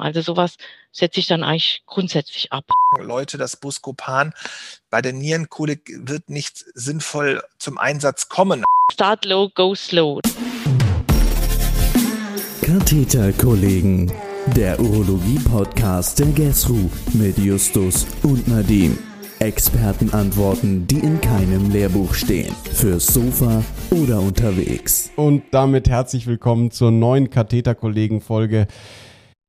[0.00, 0.56] Also sowas
[0.90, 2.64] setze ich dann eigentlich grundsätzlich ab.
[2.98, 4.32] Leute, das Buscopan
[4.90, 8.64] bei der Nierenkolik wird nicht sinnvoll zum Einsatz kommen.
[8.90, 10.20] Start low, go slow.
[12.62, 14.10] Katheterkollegen,
[14.56, 18.98] der Urologie-Podcast der GESRU mit Justus und Nadim.
[19.40, 22.54] Expertenantworten, die in keinem Lehrbuch stehen.
[22.72, 25.10] Fürs Sofa oder unterwegs.
[25.16, 28.68] Und damit herzlich willkommen zur neuen Katheterkollegen-Folge.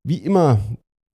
[0.06, 0.60] Wie immer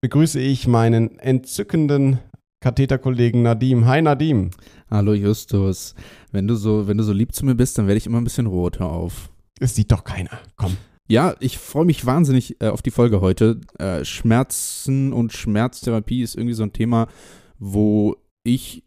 [0.01, 2.17] begrüße ich meinen entzückenden
[2.59, 3.85] Katheterkollegen Nadim.
[3.85, 4.49] Hi Nadim.
[4.89, 5.93] Hallo Justus.
[6.31, 8.23] Wenn du so, wenn du so lieb zu mir bist, dann werde ich immer ein
[8.23, 8.79] bisschen rot.
[8.79, 9.29] Hör auf.
[9.59, 10.39] Es sieht doch keiner.
[10.55, 10.75] Komm.
[11.07, 13.61] Ja, ich freue mich wahnsinnig äh, auf die Folge heute.
[13.77, 17.09] Äh, Schmerzen und Schmerztherapie ist irgendwie so ein Thema,
[17.59, 18.83] wo ich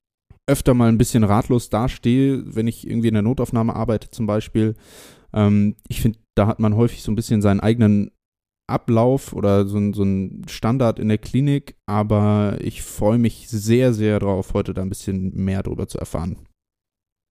[0.49, 4.75] öfter mal ein bisschen ratlos dastehe, wenn ich irgendwie in der Notaufnahme arbeite zum Beispiel.
[5.33, 8.11] Ähm, ich finde, da hat man häufig so ein bisschen seinen eigenen
[8.73, 13.93] Ablauf oder so ein, so ein Standard in der Klinik, aber ich freue mich sehr,
[13.93, 16.37] sehr darauf, heute da ein bisschen mehr darüber zu erfahren.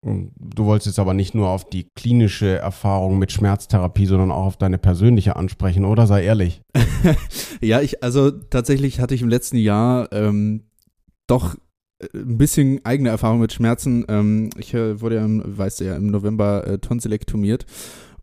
[0.04, 4.58] Du wolltest jetzt aber nicht nur auf die klinische Erfahrung mit Schmerztherapie, sondern auch auf
[4.58, 6.08] deine persönliche ansprechen, oder?
[6.08, 6.64] Sei ehrlich.
[7.62, 10.64] ja, ich, also tatsächlich hatte ich im letzten Jahr ähm,
[11.28, 11.56] doch
[12.00, 14.04] äh, ein bisschen eigene Erfahrung mit Schmerzen.
[14.08, 17.68] Ähm, ich äh, wurde ja, weißt du ja, im November äh, tonsilektomiert.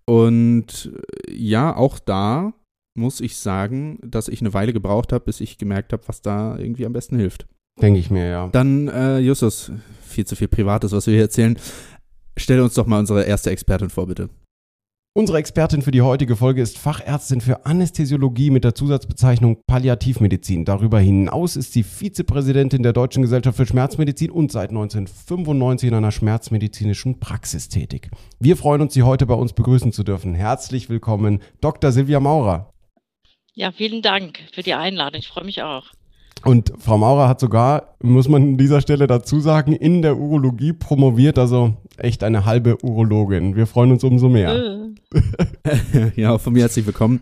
[0.04, 0.90] Und
[1.28, 2.54] äh, ja, auch da
[2.98, 6.58] muss ich sagen, dass ich eine Weile gebraucht habe, bis ich gemerkt habe, was da
[6.58, 7.46] irgendwie am besten hilft.
[7.80, 8.48] Denke ich mir, ja.
[8.48, 9.70] Dann, äh, Justus,
[10.02, 11.56] viel zu viel Privates, was wir hier erzählen.
[12.36, 14.28] Stell uns doch mal unsere erste Expertin vor, bitte.
[15.18, 20.64] Unsere Expertin für die heutige Folge ist Fachärztin für Anästhesiologie mit der Zusatzbezeichnung Palliativmedizin.
[20.64, 26.12] Darüber hinaus ist sie Vizepräsidentin der Deutschen Gesellschaft für Schmerzmedizin und seit 1995 in einer
[26.12, 28.10] schmerzmedizinischen Praxis tätig.
[28.38, 30.34] Wir freuen uns, Sie heute bei uns begrüßen zu dürfen.
[30.34, 31.90] Herzlich willkommen, Dr.
[31.90, 32.70] Silvia Maurer.
[33.58, 35.18] Ja, vielen Dank für die Einladung.
[35.18, 35.86] Ich freue mich auch.
[36.44, 40.72] Und Frau Maurer hat sogar, muss man an dieser Stelle dazu sagen, in der Urologie
[40.72, 43.56] promoviert, also echt eine halbe Urologin.
[43.56, 44.94] Wir freuen uns umso mehr.
[45.12, 46.10] Äh.
[46.14, 47.20] ja, von mir herzlich willkommen.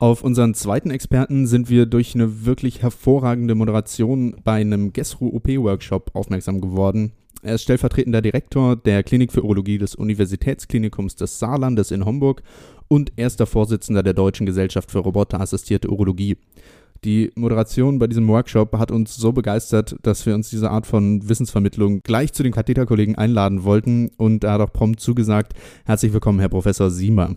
[0.00, 6.10] Auf unseren zweiten Experten sind wir durch eine wirklich hervorragende Moderation bei einem GESRU OP-Workshop
[6.14, 7.12] aufmerksam geworden.
[7.44, 12.42] Er ist stellvertretender Direktor der Klinik für Urologie des Universitätsklinikums des Saarlandes in Homburg
[12.88, 16.36] und erster Vorsitzender der Deutschen Gesellschaft für roboterassistierte Urologie.
[17.04, 21.28] Die Moderation bei diesem Workshop hat uns so begeistert, dass wir uns diese Art von
[21.28, 25.54] Wissensvermittlung gleich zu den Katheterkollegen einladen wollten und er hat auch prompt zugesagt.
[25.84, 27.34] Herzlich willkommen, Herr Professor Siemer.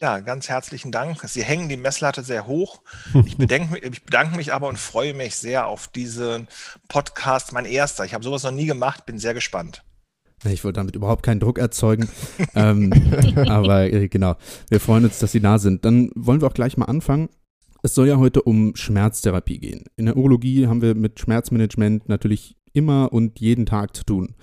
[0.00, 1.20] Ja, ganz herzlichen Dank.
[1.28, 2.80] Sie hängen die Messlatte sehr hoch.
[3.24, 6.48] Ich bedanke, ich bedanke mich aber und freue mich sehr auf diesen
[6.88, 8.04] Podcast, mein erster.
[8.04, 9.84] Ich habe sowas noch nie gemacht, bin sehr gespannt.
[10.44, 12.08] Ich wollte damit überhaupt keinen Druck erzeugen.
[12.54, 12.92] ähm,
[13.48, 14.36] aber äh, genau,
[14.68, 15.84] wir freuen uns, dass Sie da sind.
[15.84, 17.28] Dann wollen wir auch gleich mal anfangen.
[17.82, 19.84] Es soll ja heute um Schmerztherapie gehen.
[19.96, 24.34] In der Urologie haben wir mit Schmerzmanagement natürlich immer und jeden Tag zu tun.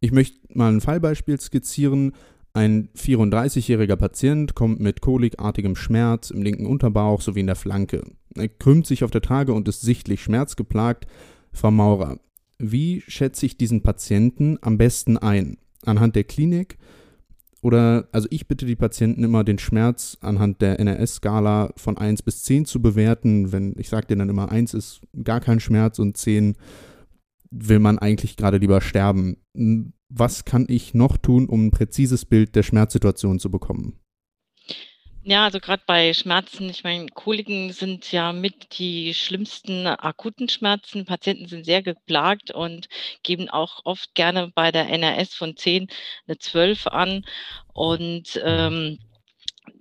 [0.00, 2.12] Ich möchte mal ein Fallbeispiel skizzieren.
[2.52, 8.02] Ein 34-jähriger Patient kommt mit kolikartigem Schmerz im linken Unterbauch sowie in der Flanke.
[8.34, 11.06] Er krümmt sich auf der Trage und ist sichtlich schmerzgeplagt.
[11.52, 12.18] Frau Maurer,
[12.60, 15.58] wie schätze ich diesen Patienten am besten ein?
[15.84, 16.78] Anhand der Klinik?
[17.62, 22.42] Oder, also ich bitte die Patienten immer, den Schmerz anhand der NRS-Skala von 1 bis
[22.44, 23.52] 10 zu bewerten.
[23.52, 26.56] Wenn ich sage denen dann immer, 1 ist gar kein Schmerz und 10
[27.50, 29.36] will man eigentlich gerade lieber sterben.
[30.08, 33.99] Was kann ich noch tun, um ein präzises Bild der Schmerzsituation zu bekommen?
[35.22, 41.04] Ja, also gerade bei Schmerzen, ich meine, Koliken sind ja mit die schlimmsten akuten Schmerzen.
[41.04, 42.88] Patienten sind sehr geplagt und
[43.22, 45.88] geben auch oft gerne bei der NRS von 10
[46.26, 47.26] eine 12 an.
[47.74, 48.98] Und ähm,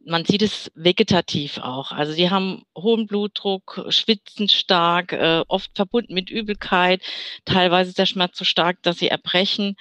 [0.05, 1.91] man sieht es vegetativ auch.
[1.94, 7.01] Also die haben hohen Blutdruck, schwitzen stark, äh, oft verbunden mit Übelkeit.
[7.45, 9.75] Teilweise ist der Schmerz so stark, dass sie erbrechen.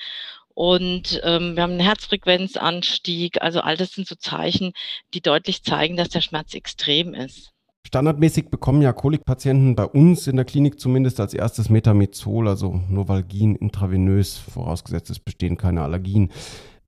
[0.58, 3.40] Und ähm, wir haben einen Herzfrequenzanstieg.
[3.40, 4.72] Also all das sind so Zeichen,
[5.14, 7.52] die deutlich zeigen, dass der Schmerz extrem ist.
[7.86, 13.54] Standardmäßig bekommen ja Kolikpatienten bei uns in der Klinik zumindest als erstes Metamizol, also Novalgin
[13.54, 16.32] intravenös, vorausgesetzt es bestehen keine Allergien.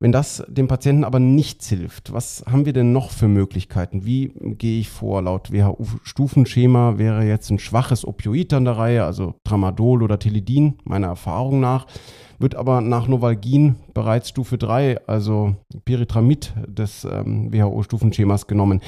[0.02, 4.06] Wenn das dem Patienten aber nichts hilft, was haben wir denn noch für Möglichkeiten?
[4.06, 5.20] Wie gehe ich vor?
[5.20, 11.08] Laut WHO-Stufenschema wäre jetzt ein schwaches Opioid an der Reihe, also Tramadol oder Tilidin, meiner
[11.08, 11.86] Erfahrung nach
[12.40, 15.54] wird aber nach Novalgin bereits Stufe 3, also
[15.84, 18.80] Pyritramid des ähm, WHO-Stufenschemas genommen.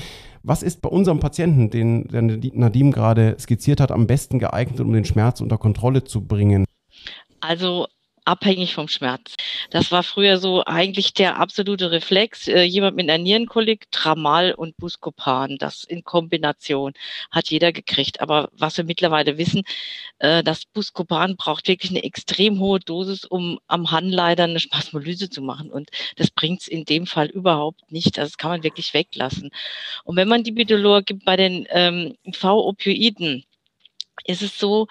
[0.42, 4.92] Was ist bei unserem Patienten, den der Nadim gerade skizziert hat, am besten geeignet, um
[4.92, 6.64] den Schmerz unter Kontrolle zu bringen?
[7.40, 7.86] Also
[8.24, 9.34] abhängig vom Schmerz.
[9.70, 12.48] Das war früher so eigentlich der absolute Reflex.
[12.48, 16.92] Äh, jemand mit einer Nierenkolik, Tramal und Buscopan, das in Kombination
[17.30, 18.20] hat jeder gekriegt.
[18.20, 19.62] Aber was wir mittlerweile wissen,
[20.18, 25.42] äh, das Buscopan braucht wirklich eine extrem hohe Dosis, um am Handleiter eine Spasmolyse zu
[25.42, 25.70] machen.
[25.70, 28.18] Und das bringt es in dem Fall überhaupt nicht.
[28.18, 29.50] Also das kann man wirklich weglassen.
[30.04, 33.44] Und wenn man die Bidolor gibt bei den ähm, V-Opioiden,
[34.24, 34.88] ist es so,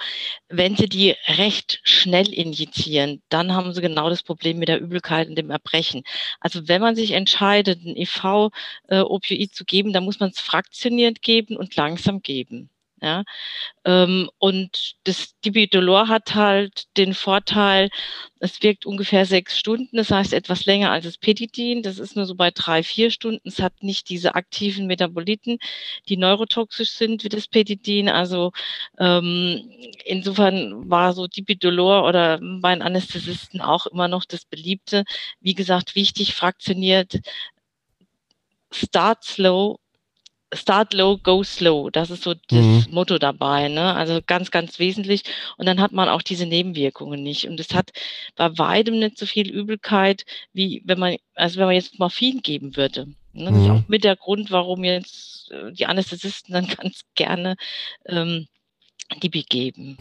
[0.49, 5.29] wenn Sie die recht schnell injizieren, dann haben Sie genau das Problem mit der Übelkeit
[5.29, 6.03] und dem Erbrechen.
[6.39, 11.21] Also wenn man sich entscheidet, ein IV-Opioid äh, zu geben, dann muss man es fraktioniert
[11.21, 12.69] geben und langsam geben.
[13.03, 13.23] Ja,
[13.83, 17.89] ähm, und das Dibidolor hat halt den Vorteil,
[18.39, 21.81] es wirkt ungefähr sechs Stunden, das heißt etwas länger als das Petidin.
[21.81, 23.47] Das ist nur so bei drei, vier Stunden.
[23.47, 25.57] Es hat nicht diese aktiven Metaboliten,
[26.09, 28.07] die neurotoxisch sind wie das Petidin.
[28.07, 28.51] Also
[28.99, 29.71] ähm,
[30.05, 35.05] insofern war so Dibidolor oder bei den Anästhesisten auch immer noch das Beliebte.
[35.39, 37.19] Wie gesagt, wichtig, fraktioniert,
[38.71, 39.80] start slow,
[40.53, 41.89] Start low, go slow.
[41.89, 42.85] Das ist so das mhm.
[42.91, 43.69] Motto dabei.
[43.69, 43.93] Ne?
[43.95, 45.23] Also ganz, ganz wesentlich.
[45.57, 47.47] Und dann hat man auch diese Nebenwirkungen nicht.
[47.47, 47.91] Und es hat
[48.35, 52.75] bei weitem nicht so viel Übelkeit, wie wenn man, also wenn man jetzt Morphin geben
[52.75, 53.07] würde.
[53.33, 53.45] Ne?
[53.45, 53.61] Das mhm.
[53.61, 57.55] ist auch mit der Grund, warum jetzt äh, die Anästhesisten dann ganz gerne
[58.05, 58.47] ähm,
[59.21, 59.97] die begeben.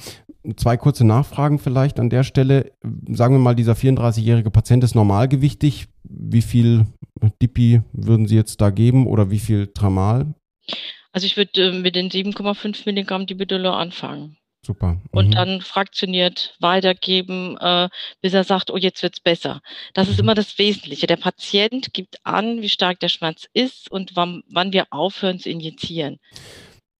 [0.56, 2.72] Zwei kurze Nachfragen vielleicht an der Stelle.
[3.08, 5.88] Sagen wir mal, dieser 34-jährige Patient ist normalgewichtig.
[6.04, 6.86] Wie viel
[7.42, 10.34] Dipi würden Sie jetzt da geben oder wie viel Tramal?
[11.12, 14.36] Also ich würde äh, mit den 7,5 Milligramm Dibidolor anfangen.
[14.64, 14.92] Super.
[14.92, 15.00] Mhm.
[15.12, 17.88] Und dann fraktioniert weitergeben, äh,
[18.20, 19.60] bis er sagt, oh, jetzt wird's besser.
[19.94, 20.24] Das ist mhm.
[20.24, 21.06] immer das Wesentliche.
[21.06, 25.48] Der Patient gibt an, wie stark der Schmerz ist und wann, wann wir aufhören zu
[25.48, 26.18] injizieren.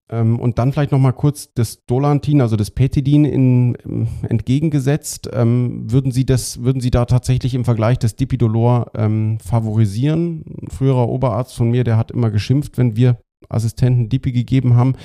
[0.09, 5.29] Ähm, und dann vielleicht nochmal kurz das Dolantin, also das Petidin in, ähm, entgegengesetzt.
[5.31, 10.43] Ähm, würden Sie das, würden Sie da tatsächlich im Vergleich das Dipidolor ähm, favorisieren?
[10.63, 13.21] Ein früherer Oberarzt von mir, der hat immer geschimpft, wenn wir
[13.53, 14.95] Assistenten Dipi gegeben haben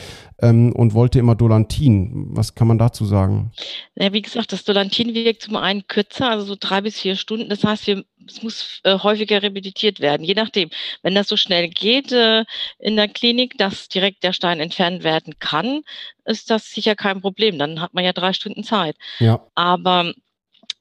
[0.41, 2.29] ähm, und wollte immer Dolantin.
[2.31, 3.53] Was kann man dazu sagen?
[3.95, 7.49] Ja, wie gesagt, das Dolantin wirkt zum einen kürzer, also so drei bis vier Stunden.
[7.49, 10.71] Das heißt, wir, es muss äh, häufiger repetiert werden, je nachdem.
[11.03, 12.45] Wenn das so schnell geht äh,
[12.79, 15.83] in der Klinik, dass direkt der Stein entfernt werden kann,
[16.25, 17.59] ist das sicher kein Problem.
[17.59, 18.97] Dann hat man ja drei Stunden Zeit.
[19.19, 19.47] Ja.
[19.55, 20.13] Aber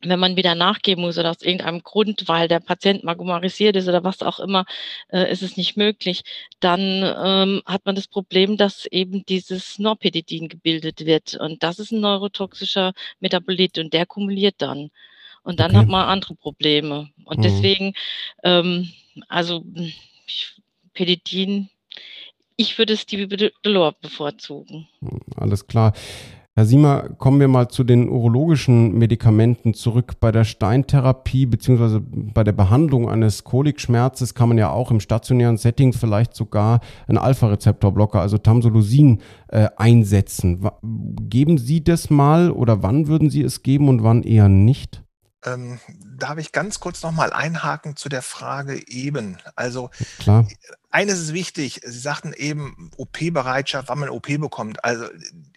[0.09, 4.03] wenn man wieder nachgeben muss oder aus irgendeinem Grund, weil der Patient margomarisiert ist oder
[4.03, 4.65] was auch immer,
[5.09, 6.23] äh, ist es nicht möglich,
[6.59, 11.35] dann ähm, hat man das Problem, dass eben dieses Norpedidin gebildet wird.
[11.35, 14.91] Und das ist ein neurotoxischer Metabolit und der kumuliert dann.
[15.43, 15.81] Und dann okay.
[15.81, 17.09] hat man andere Probleme.
[17.25, 17.43] Und mhm.
[17.43, 17.93] deswegen,
[18.43, 18.89] ähm,
[19.27, 19.63] also
[20.93, 21.69] Pedidin,
[22.57, 23.27] ich würde es die
[23.61, 24.87] Dolor bevorzugen.
[25.35, 25.93] Alles klar.
[26.57, 30.21] Herr Siemer, kommen wir mal zu den urologischen Medikamenten zurück.
[30.21, 35.57] Bei der Steintherapie beziehungsweise bei der Behandlung eines Kolikschmerzes kann man ja auch im stationären
[35.57, 36.79] Setting vielleicht sogar
[37.09, 40.65] einen Alpha-Rezeptorblocker, also Tamsulosin, äh, einsetzen.
[41.23, 45.03] Geben Sie das mal oder wann würden Sie es geben und wann eher nicht?
[45.43, 45.79] Ähm,
[46.17, 49.37] darf ich ganz kurz nochmal einhaken zu der Frage eben?
[49.57, 50.47] Also Klar.
[50.95, 54.81] Eines ist wichtig, Sie sagten eben OP-Bereitschaft, wann man OP bekommt.
[54.85, 55.07] Also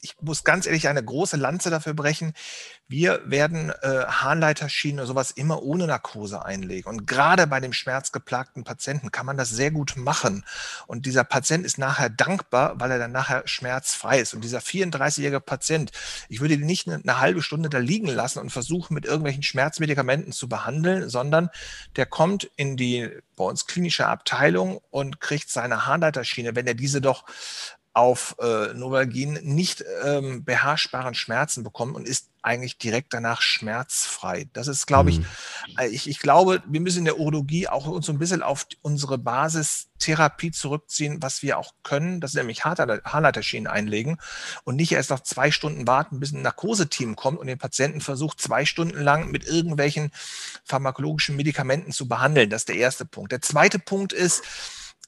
[0.00, 2.32] ich muss ganz ehrlich eine große Lanze dafür brechen.
[2.88, 6.88] Wir werden äh, Harnleiterschienen oder sowas immer ohne Narkose einlegen.
[6.88, 10.44] Und gerade bei dem schmerzgeplagten Patienten kann man das sehr gut machen.
[10.88, 14.35] Und dieser Patient ist nachher dankbar, weil er dann nachher schmerzfrei ist.
[14.35, 15.93] Und dieser 34-jährige Patient,
[16.29, 19.45] ich würde ihn nicht eine, eine halbe Stunde da liegen lassen und versuchen, mit irgendwelchen
[19.45, 21.49] Schmerzmedikamenten zu behandeln, sondern
[21.95, 27.00] der kommt in die bei uns klinische Abteilung und kriegt seine Harnleiterschiene, wenn er diese
[27.00, 27.25] doch
[27.95, 34.49] auf äh, Novalgin nicht ähm, beherrschbaren Schmerzen bekommen und ist eigentlich direkt danach schmerzfrei.
[34.55, 35.26] Das ist, glaube ich, mhm.
[35.76, 38.67] Äh, ich, ich glaube, wir müssen in der Urologie auch uns so ein bisschen auf
[38.81, 42.21] unsere Basistherapie zurückziehen, was wir auch können.
[42.21, 44.19] Das ist nämlich Haarleiterschienen einlegen
[44.64, 48.40] und nicht erst noch zwei Stunden warten, bis ein Narkoseteam kommt und den Patienten versucht,
[48.40, 50.11] zwei Stunden lang mit irgendwelchen
[50.64, 52.49] pharmakologischen Medikamenten zu behandeln.
[52.49, 53.33] Das ist der erste Punkt.
[53.33, 54.43] Der zweite Punkt ist,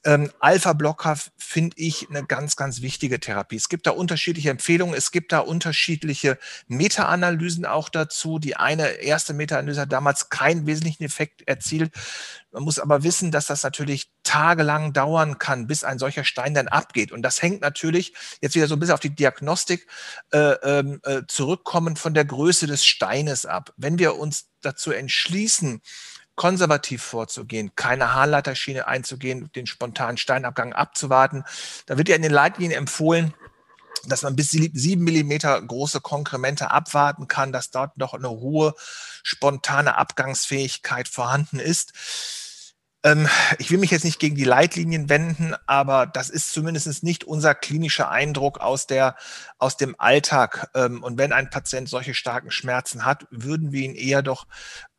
[0.03, 3.55] ähm, Alpha-Blocker finde ich eine ganz, ganz wichtige Therapie.
[3.55, 8.39] Es gibt da unterschiedliche Empfehlungen, es gibt da unterschiedliche Meta-Analysen auch dazu.
[8.39, 11.93] Die eine erste Meta-Analyse hat damals keinen wesentlichen Effekt erzielt.
[12.51, 16.67] Man muss aber wissen, dass das natürlich tagelang dauern kann, bis ein solcher Stein dann
[16.67, 17.11] abgeht.
[17.11, 19.87] Und das hängt natürlich jetzt wieder so ein bisschen auf die Diagnostik
[20.31, 23.73] äh, ähm, äh, zurückkommen von der Größe des Steines ab.
[23.77, 25.81] Wenn wir uns dazu entschließen,
[26.41, 31.43] konservativ vorzugehen, keine Haarleiterschiene einzugehen, den spontanen Steinabgang abzuwarten.
[31.85, 33.35] Da wird ja in den Leitlinien empfohlen,
[34.07, 38.73] dass man bis sieben Millimeter große Konkremente abwarten kann, dass dort noch eine hohe
[39.21, 41.93] spontane Abgangsfähigkeit vorhanden ist.
[43.03, 43.27] Ähm,
[43.57, 47.55] ich will mich jetzt nicht gegen die Leitlinien wenden, aber das ist zumindest nicht unser
[47.55, 49.15] klinischer Eindruck aus, der,
[49.57, 50.69] aus dem Alltag.
[50.75, 54.45] Ähm, und wenn ein Patient solche starken Schmerzen hat, würden wir ihn eher doch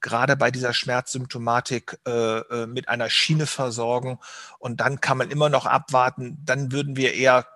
[0.00, 4.18] gerade bei dieser Schmerzsymptomatik äh, äh mit einer Schiene versorgen.
[4.58, 6.38] Und dann kann man immer noch abwarten.
[6.44, 7.46] Dann würden wir eher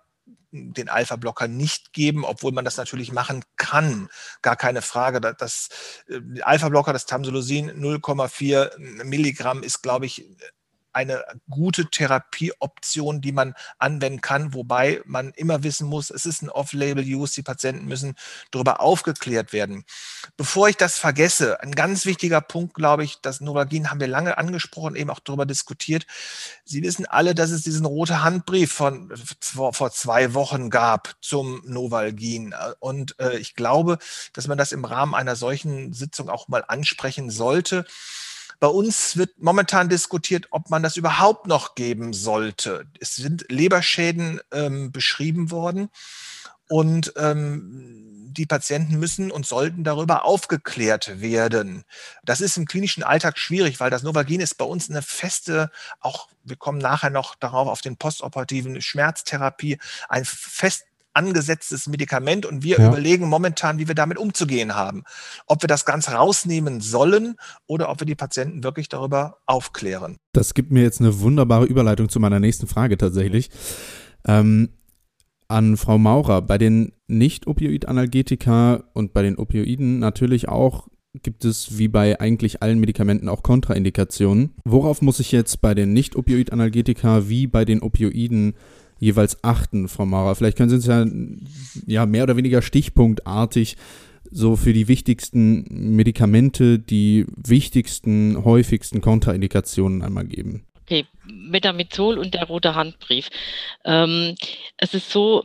[0.72, 4.08] den Alpha-Blocker nicht geben, obwohl man das natürlich machen kann.
[4.42, 5.20] Gar keine Frage.
[5.20, 5.68] Das
[6.08, 10.24] äh, Alpha-Blocker, das Tamsulosin 0,4 Milligramm ist, glaube ich,
[10.96, 16.48] eine gute Therapieoption, die man anwenden kann, wobei man immer wissen muss, es ist ein
[16.48, 18.14] Off-Label-Use, die Patienten müssen
[18.50, 19.84] darüber aufgeklärt werden.
[20.38, 24.38] Bevor ich das vergesse, ein ganz wichtiger Punkt, glaube ich, das Novagin haben wir lange
[24.38, 26.06] angesprochen, eben auch darüber diskutiert.
[26.64, 31.60] Sie wissen alle, dass es diesen rote Handbrief von vor, vor zwei Wochen gab zum
[31.66, 32.54] Novalgin.
[32.80, 33.98] Und äh, ich glaube,
[34.32, 37.84] dass man das im Rahmen einer solchen Sitzung auch mal ansprechen sollte.
[38.58, 42.86] Bei uns wird momentan diskutiert, ob man das überhaupt noch geben sollte.
[43.00, 45.90] Es sind Leberschäden ähm, beschrieben worden
[46.68, 51.84] und ähm, die Patienten müssen und sollten darüber aufgeklärt werden.
[52.24, 55.70] Das ist im klinischen Alltag schwierig, weil das Novagin ist bei uns eine feste,
[56.00, 60.84] auch wir kommen nachher noch darauf auf den postoperativen Schmerztherapie, ein fest
[61.16, 62.88] angesetztes Medikament und wir ja.
[62.88, 65.04] überlegen momentan, wie wir damit umzugehen haben.
[65.46, 70.16] Ob wir das ganz rausnehmen sollen oder ob wir die Patienten wirklich darüber aufklären.
[70.32, 73.50] Das gibt mir jetzt eine wunderbare Überleitung zu meiner nächsten Frage tatsächlich.
[74.26, 74.68] Ähm,
[75.48, 80.88] an Frau Maurer, bei den Nicht-Opioid-Analgetika und bei den Opioiden natürlich auch
[81.22, 84.54] gibt es wie bei eigentlich allen Medikamenten auch Kontraindikationen.
[84.64, 88.54] Worauf muss ich jetzt bei den Nicht-Opioid-Analgetika wie bei den Opioiden
[88.98, 90.34] jeweils achten, Frau Maurer?
[90.34, 91.04] Vielleicht können Sie uns ja,
[91.86, 93.76] ja mehr oder weniger stichpunktartig
[94.30, 100.66] so für die wichtigsten Medikamente die wichtigsten, häufigsten Kontraindikationen einmal geben.
[100.82, 103.28] Okay, Metamizol und der rote Handbrief.
[103.84, 104.36] Ähm,
[104.76, 105.44] es ist so,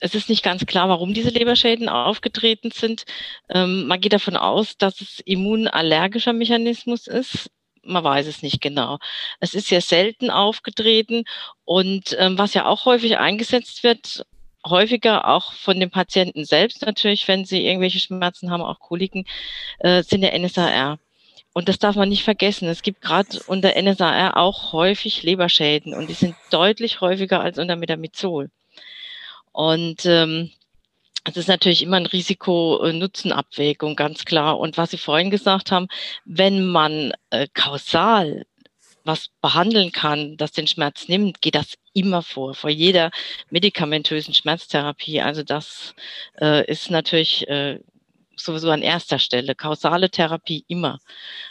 [0.00, 3.04] es ist nicht ganz klar, warum diese Leberschäden aufgetreten sind.
[3.48, 7.50] Ähm, man geht davon aus, dass es immunallergischer Mechanismus ist
[7.84, 8.98] man weiß es nicht genau.
[9.40, 11.24] Es ist sehr selten aufgetreten
[11.64, 14.24] und ähm, was ja auch häufig eingesetzt wird,
[14.66, 19.24] häufiger auch von den Patienten selbst natürlich, wenn sie irgendwelche Schmerzen haben, auch Koliken,
[19.80, 20.98] äh, sind der NSAR.
[21.54, 22.68] Und das darf man nicht vergessen.
[22.68, 27.76] Es gibt gerade unter NSAR auch häufig Leberschäden und die sind deutlich häufiger als unter
[27.76, 28.50] Metamizol.
[29.52, 30.50] Und ähm,
[31.24, 34.58] es ist natürlich immer ein Risiko-Nutzen-Abwägung, ganz klar.
[34.58, 35.88] Und was Sie vorhin gesagt haben,
[36.24, 38.44] wenn man äh, kausal
[39.04, 43.10] was behandeln kann, das den Schmerz nimmt, geht das immer vor, vor jeder
[43.50, 45.20] medikamentösen Schmerztherapie.
[45.20, 45.94] Also das
[46.40, 47.80] äh, ist natürlich äh,
[48.36, 49.54] sowieso an erster Stelle.
[49.54, 50.98] Kausale Therapie immer.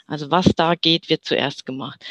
[0.08, 2.04] Also was da geht, wird zuerst gemacht.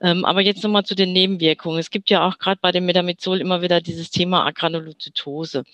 [0.00, 1.78] Ähm, aber jetzt nochmal zu den Nebenwirkungen.
[1.78, 5.64] Es gibt ja auch gerade bei dem Metamizol immer wieder dieses Thema Agranulozytose.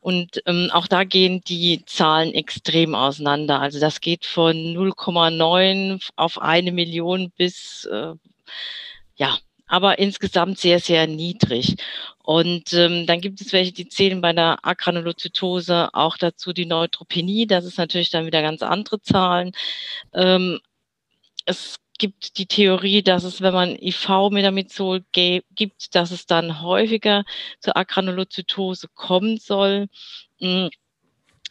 [0.00, 3.60] Und ähm, auch da gehen die Zahlen extrem auseinander.
[3.60, 8.14] Also das geht von 0,9 auf eine Million bis äh,
[9.16, 9.38] ja,
[9.68, 11.76] aber insgesamt sehr, sehr niedrig.
[12.22, 17.46] Und ähm, dann gibt es welche, die zählen bei der Agranulozytose auch dazu die Neutropenie.
[17.46, 19.52] Das ist natürlich dann wieder ganz andere Zahlen.
[20.14, 20.60] Ähm,
[21.46, 27.24] es gibt die Theorie, dass es, wenn man IV-Metamizol gibt, dass es dann häufiger
[27.60, 29.88] zur Agranulozytose kommen soll.
[30.40, 30.70] Hm,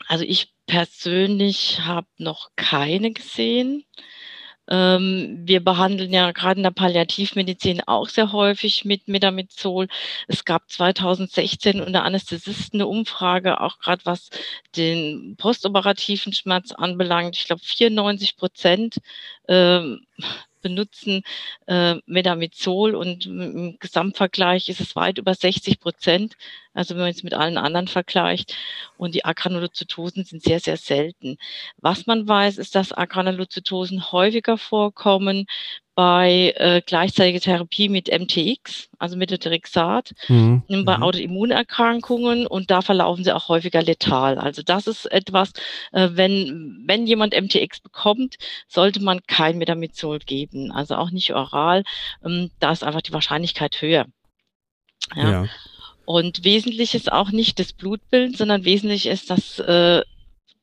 [0.07, 3.85] also ich persönlich habe noch keine gesehen.
[4.69, 9.87] Ähm, wir behandeln ja gerade in der Palliativmedizin auch sehr häufig mit Metamizol.
[10.27, 14.29] Es gab 2016 unter Anästhesisten eine Umfrage, auch gerade was
[14.75, 17.37] den postoperativen Schmerz anbelangt.
[17.37, 18.97] Ich glaube, 94 Prozent
[19.47, 20.05] ähm,
[20.61, 21.23] benutzen
[21.67, 26.35] äh, Metamizol und im Gesamtvergleich ist es weit über 60 Prozent.
[26.73, 28.55] Also wenn man es mit allen anderen vergleicht.
[28.97, 31.37] Und die Agranulozytosen sind sehr, sehr selten.
[31.77, 35.47] Was man weiß, ist, dass Agranulozytosen häufiger vorkommen
[35.97, 40.61] bei äh, gleichzeitiger Therapie mit MTX, also Methotrexat, mhm.
[40.85, 41.01] bei mhm.
[41.01, 44.37] Autoimmunerkrankungen und da verlaufen sie auch häufiger letal.
[44.37, 45.53] Also das ist etwas,
[45.93, 48.35] äh, wenn, wenn jemand MTX bekommt,
[48.67, 51.83] sollte man kein Metamizol geben, also auch nicht oral.
[52.23, 54.05] Ähm, da ist einfach die Wahrscheinlichkeit höher.
[55.15, 55.31] ja.
[55.31, 55.45] ja.
[56.05, 60.03] Und wesentlich ist auch nicht das Blutbild, sondern wesentlich ist, dass äh,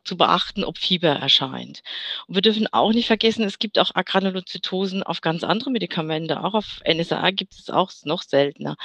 [0.04, 1.82] zu beachten, ob Fieber erscheint.
[2.26, 6.42] Und wir dürfen auch nicht vergessen, es gibt auch Agranulozytosen auf ganz andere Medikamente.
[6.42, 8.76] Auch auf NSA gibt es auch noch seltener.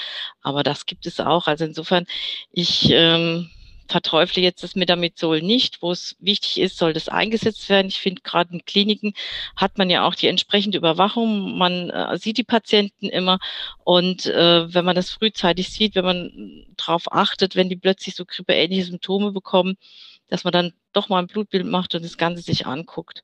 [0.41, 1.47] Aber das gibt es auch.
[1.47, 2.05] Also insofern,
[2.51, 3.49] ich ähm,
[3.89, 5.81] verteufle jetzt das Metamizol nicht.
[5.81, 7.87] Wo es wichtig ist, soll das eingesetzt werden.
[7.87, 9.13] Ich finde, gerade in Kliniken
[9.55, 11.57] hat man ja auch die entsprechende Überwachung.
[11.57, 13.39] Man äh, sieht die Patienten immer.
[13.83, 18.25] Und äh, wenn man das frühzeitig sieht, wenn man darauf achtet, wenn die plötzlich so
[18.25, 19.77] grippeähnliche Symptome bekommen,
[20.29, 23.23] dass man dann doch mal ein Blutbild macht und das Ganze sich anguckt,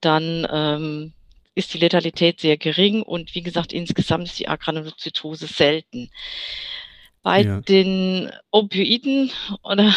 [0.00, 1.12] dann ähm,
[1.54, 6.10] ist die Letalität sehr gering und wie gesagt, insgesamt ist die Agranulozytose selten.
[7.22, 7.60] Bei ja.
[7.60, 9.30] den Opioiden
[9.62, 9.94] oder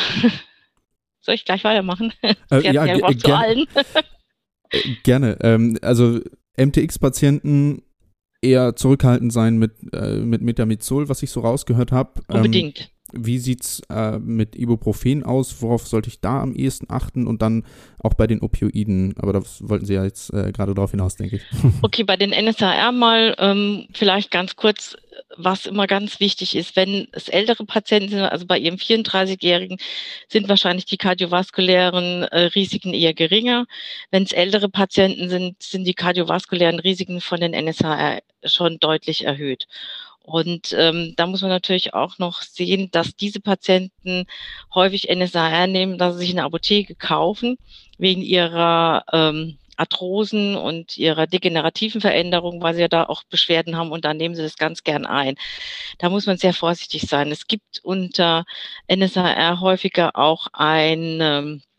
[1.22, 2.14] soll ich gleich weitermachen?
[2.52, 3.66] Äh, ja, ja zu allen.
[4.70, 5.38] Äh, gerne.
[5.44, 6.20] Ähm, also
[6.58, 7.84] MTX-Patienten
[8.42, 12.22] eher zurückhaltend sein mit, äh, mit Metamizol, was ich so rausgehört habe.
[12.30, 12.82] Ähm, Unbedingt.
[12.82, 12.88] Ähm,
[13.20, 15.62] wie sieht es äh, mit Ibuprofen aus?
[15.62, 17.28] Worauf sollte ich da am ehesten achten?
[17.28, 17.64] Und dann
[18.00, 19.16] auch bei den Opioiden.
[19.18, 21.44] Aber das wollten Sie ja jetzt äh, gerade darauf hinaus, denke ich.
[21.82, 24.96] Okay, bei den NSAR mal ähm, vielleicht ganz kurz,
[25.36, 29.78] was immer ganz wichtig ist, wenn es ältere Patienten sind, also bei Ihrem 34-Jährigen,
[30.28, 33.66] sind wahrscheinlich die kardiovaskulären äh, Risiken eher geringer.
[34.12, 39.68] Wenn es ältere Patienten sind, sind die kardiovaskulären Risiken von den NSAR schon deutlich erhöht.
[40.28, 44.26] Und ähm, da muss man natürlich auch noch sehen, dass diese Patienten
[44.76, 47.58] häufig NSAR nehmen, dass sie sich eine Apotheke kaufen,
[47.98, 53.92] wegen ihrer ähm, Arthrosen und ihrer degenerativen Veränderung, weil sie ja da auch Beschwerden haben
[53.94, 55.36] und da nehmen sie das ganz gern ein.
[55.98, 57.32] Da muss man sehr vorsichtig sein.
[57.32, 58.44] Es gibt unter
[58.94, 61.77] NSAR häufiger auch ein ähm, äh,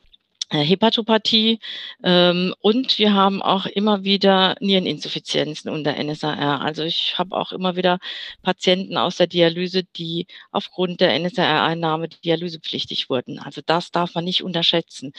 [0.51, 1.61] Hepatopathie
[2.03, 6.61] ähm, und wir haben auch immer wieder Niereninsuffizienzen unter NSAR.
[6.63, 7.99] Also ich habe auch immer wieder
[8.43, 13.39] Patienten aus der Dialyse, die aufgrund der NSAR-Einnahme dialysepflichtig wurden.
[13.39, 15.13] Also das darf man nicht unterschätzen.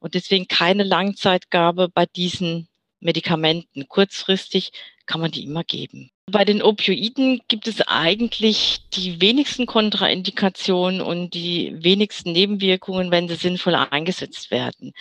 [0.00, 2.68] Und deswegen keine Langzeitgabe bei diesen
[3.00, 3.86] Medikamenten.
[3.88, 4.72] Kurzfristig
[5.06, 6.10] kann man die immer geben.
[6.30, 13.34] Bei den Opioiden gibt es eigentlich die wenigsten Kontraindikationen und die wenigsten Nebenwirkungen, wenn sie
[13.34, 14.92] sinnvoll eingesetzt werden.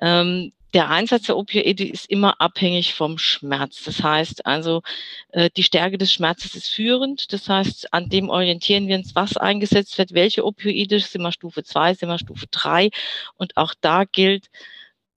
[0.00, 3.82] Ähm, der Einsatz der Opioide ist immer abhängig vom Schmerz.
[3.84, 4.82] Das heißt also,
[5.28, 7.32] äh, die Stärke des Schmerzes ist führend.
[7.32, 11.62] Das heißt, an dem orientieren wir uns, was eingesetzt wird, welche Opioide, sind wir Stufe
[11.62, 12.90] 2, sind wir Stufe 3.
[13.36, 14.48] Und auch da gilt,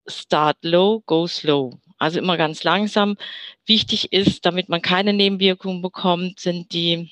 [0.08, 1.80] start low, go slow.
[1.98, 3.18] Also immer ganz langsam.
[3.66, 7.12] Wichtig ist, damit man keine Nebenwirkungen bekommt, sind die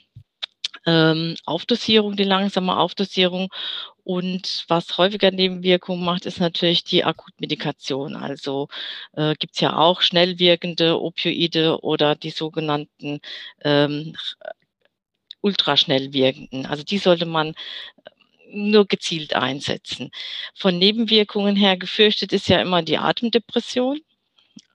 [0.85, 3.49] ähm, Aufdosierung, die langsame Aufdosierung.
[4.03, 8.15] Und was häufiger Nebenwirkungen macht, ist natürlich die Akutmedikation.
[8.15, 8.67] Also
[9.13, 13.21] äh, gibt es ja auch schnell wirkende Opioide oder die sogenannten
[13.63, 14.15] ähm,
[15.41, 16.65] ultraschnell wirkenden.
[16.65, 17.53] Also die sollte man
[18.51, 20.11] nur gezielt einsetzen.
[20.53, 24.01] Von Nebenwirkungen her gefürchtet ist ja immer die Atemdepression.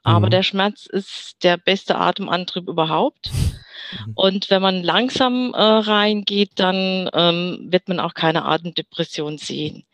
[0.08, 0.30] Aber mhm.
[0.30, 3.30] der Schmerz ist der beste Atemantrieb überhaupt.
[3.32, 4.12] Mhm.
[4.14, 9.84] Und wenn man langsam äh, reingeht, dann ähm, wird man auch keine Atemdepression sehen.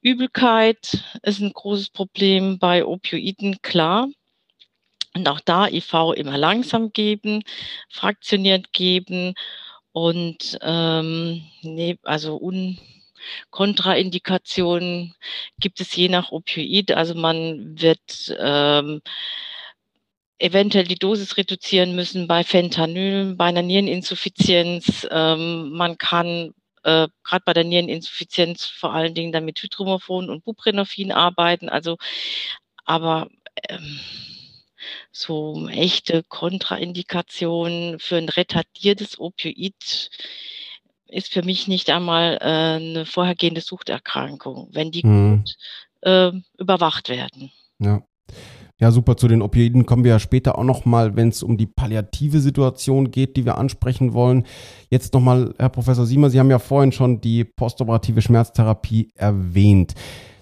[0.00, 4.08] Übelkeit ist ein großes Problem bei Opioiden, klar.
[5.14, 7.44] Und auch da IV immer langsam geben,
[7.88, 9.34] fraktioniert geben
[9.92, 12.78] und ähm, nee, also un,
[13.50, 15.14] Kontraindikationen
[15.58, 16.92] gibt es je nach Opioid.
[16.92, 19.00] Also man wird ähm,
[20.38, 25.06] eventuell die Dosis reduzieren müssen bei Fentanyl, bei einer Niereninsuffizienz.
[25.10, 30.44] Ähm, man kann äh, gerade bei der Niereninsuffizienz vor allen Dingen dann mit Hydromorphon und
[30.44, 31.68] Buprenorphin arbeiten.
[31.68, 31.96] Also,
[32.84, 33.28] aber
[33.68, 34.00] ähm,
[35.12, 40.10] so echte Kontraindikationen für ein retardiertes Opioid
[41.08, 45.38] ist für mich nicht einmal äh, eine vorhergehende Suchterkrankung, wenn die mhm.
[45.38, 45.56] gut
[46.02, 47.50] äh, überwacht werden.
[47.78, 48.02] Ja.
[48.80, 49.16] Ja, super.
[49.16, 53.12] Zu den Opioiden kommen wir ja später auch nochmal, wenn es um die palliative Situation
[53.12, 54.44] geht, die wir ansprechen wollen.
[54.90, 59.94] Jetzt nochmal, Herr Professor Siemer, Sie haben ja vorhin schon die postoperative Schmerztherapie erwähnt.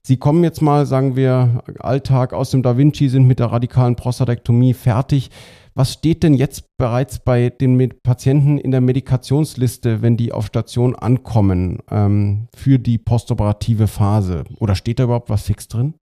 [0.02, 3.96] Sie kommen jetzt mal, sagen wir, Alltag aus dem Da Vinci, sind mit der radikalen
[3.96, 5.30] Prostatektomie fertig.
[5.74, 10.94] Was steht denn jetzt bereits bei den Patienten in der Medikationsliste, wenn die auf Station
[10.94, 14.44] ankommen ähm, für die postoperative Phase?
[14.58, 15.94] Oder steht da überhaupt was fix drin?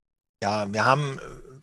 [0.42, 1.20] Ja, wir haben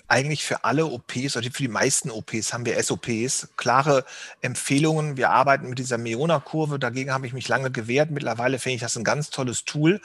[0.08, 4.06] eigentlich für alle OPs oder für die meisten OPs haben wir SOPs, klare
[4.42, 5.18] Empfehlungen.
[5.18, 6.80] Wir arbeiten mit dieser Meona-Kurve.
[6.80, 8.10] Dagegen habe ich mich lange gewehrt.
[8.12, 10.00] Mittlerweile finde ich das ein ganz tolles Tool,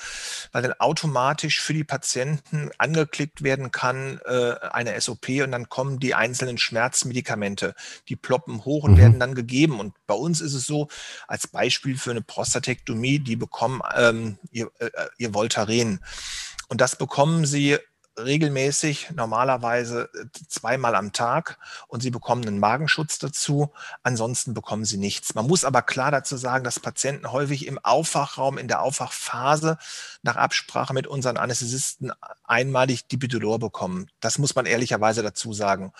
[0.50, 6.00] weil dann automatisch für die Patienten angeklickt werden kann, äh, eine SOP und dann kommen
[6.00, 7.74] die einzelnen Schmerzmedikamente.
[8.08, 8.98] Die ploppen hoch und mhm.
[8.98, 9.78] werden dann gegeben.
[9.78, 10.88] Und bei uns ist es so,
[11.28, 16.00] als Beispiel für eine Prostatektomie, die bekommen ähm, ihr, äh, ihr Voltaren.
[16.68, 17.78] Und das bekommen sie
[18.18, 23.72] regelmäßig, normalerweise äh, zweimal am Tag und sie bekommen einen Magenschutz dazu.
[24.02, 25.34] Ansonsten bekommen sie nichts.
[25.34, 29.78] Man muss aber klar dazu sagen, dass Patienten häufig im Aufwachraum, in der Aufwachphase
[30.22, 32.12] nach Absprache mit unseren Anästhesisten
[32.44, 34.08] einmalig Dipidolor bekommen.
[34.20, 35.92] Das muss man ehrlicherweise dazu sagen.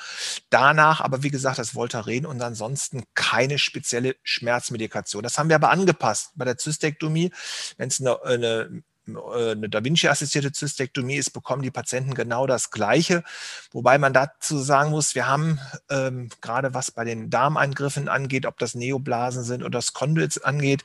[0.51, 5.23] Danach aber, wie gesagt, das Voltaren und ansonsten keine spezielle Schmerzmedikation.
[5.23, 7.33] Das haben wir aber angepasst bei der Zystektomie.
[7.77, 13.25] Wenn es eine, eine eine Da Vinci-assistierte Zystektomie ist, bekommen die Patienten genau das Gleiche.
[13.73, 15.59] Wobei man dazu sagen muss, wir haben
[15.91, 20.85] ähm, gerade was bei den Darmeingriffen angeht, ob das Neoblasen sind oder das Conduits angeht,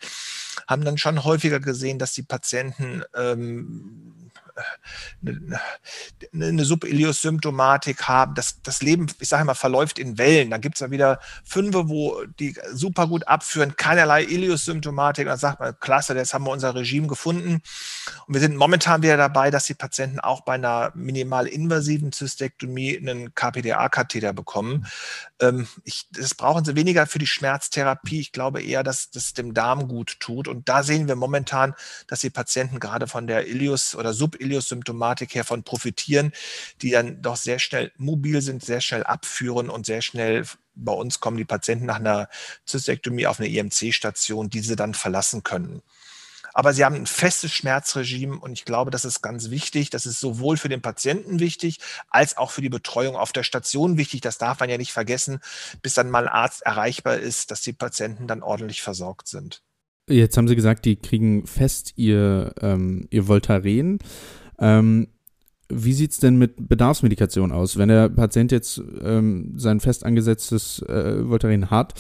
[0.68, 4.27] haben dann schon häufiger gesehen, dass die Patienten ähm,
[5.22, 5.62] eine,
[6.34, 8.36] eine Subilius-Symptomatik haben.
[8.36, 10.52] Das, das Leben, ich sage mal, verläuft in Wellen.
[10.52, 15.28] Dann gibt es ja wieder fünf, wo die super gut abführen, keinerlei Ilius-Symptomatik.
[15.28, 17.62] Dann sagt man, klasse, jetzt haben wir unser Regime gefunden.
[18.28, 23.34] Und wir sind momentan wieder dabei, dass die Patienten auch bei einer minimal-invasiven Zystektomie einen
[23.34, 24.88] KPDA-Katheter bekommen.
[25.40, 28.20] Ähm, ich, das brauchen sie weniger für die Schmerztherapie.
[28.20, 30.48] Ich glaube eher, dass das dem Darm gut tut.
[30.48, 31.74] Und da sehen wir momentan,
[32.08, 36.34] dass die Patienten gerade von der Ilius- oder Sub-Ilius-Symptomatik her profitieren,
[36.82, 40.46] die dann doch sehr schnell mobil sind, sehr schnell abführen und sehr schnell
[40.80, 42.30] bei uns kommen die Patienten nach einer
[42.66, 45.82] Zystektomie auf eine IMC-Station, die sie dann verlassen können.
[46.58, 49.92] Aber sie haben ein festes Schmerzregime und ich glaube, das ist ganz wichtig.
[49.92, 51.78] Das ist sowohl für den Patienten wichtig,
[52.10, 54.22] als auch für die Betreuung auf der Station wichtig.
[54.22, 55.38] Das darf man ja nicht vergessen,
[55.84, 59.62] bis dann mal ein Arzt erreichbar ist, dass die Patienten dann ordentlich versorgt sind.
[60.10, 64.00] Jetzt haben Sie gesagt, die kriegen fest ihr, ähm, ihr Voltaren.
[64.58, 65.10] Ähm,
[65.70, 67.78] wie sieht es denn mit Bedarfsmedikation aus?
[67.78, 71.94] Wenn der Patient jetzt ähm, sein fest angesetztes äh, Voltaren hat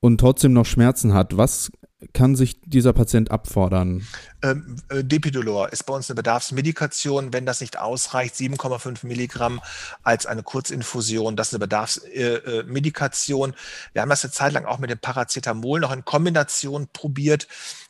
[0.00, 1.70] und trotzdem noch Schmerzen hat, was
[2.12, 4.06] kann sich dieser Patient abfordern?
[4.42, 7.32] Ähm, äh, Depidolor ist bei uns eine Bedarfsmedikation.
[7.32, 9.62] Wenn das nicht ausreicht, 7,5 Milligramm
[10.02, 11.36] als eine Kurzinfusion.
[11.36, 13.50] Das ist eine Bedarfsmedikation.
[13.50, 16.88] Äh, äh, Wir haben das eine Zeit lang auch mit dem Paracetamol noch in Kombination
[16.92, 17.48] probiert.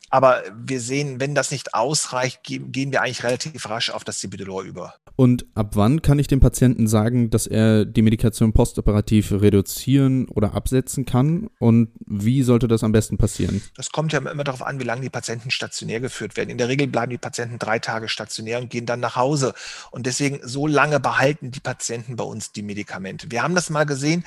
[0.09, 4.63] Aber wir sehen, wenn das nicht ausreicht, gehen wir eigentlich relativ rasch auf das Cipidolor
[4.63, 4.93] über.
[5.17, 10.53] Und ab wann kann ich dem Patienten sagen, dass er die Medikation postoperativ reduzieren oder
[10.53, 11.49] absetzen kann?
[11.59, 13.61] Und wie sollte das am besten passieren?
[13.75, 16.51] Das kommt ja immer darauf an, wie lange die Patienten stationär geführt werden.
[16.51, 19.53] In der Regel bleiben die Patienten drei Tage stationär und gehen dann nach Hause.
[19.91, 23.31] Und deswegen so lange behalten die Patienten bei uns die Medikamente.
[23.31, 24.23] Wir haben das mal gesehen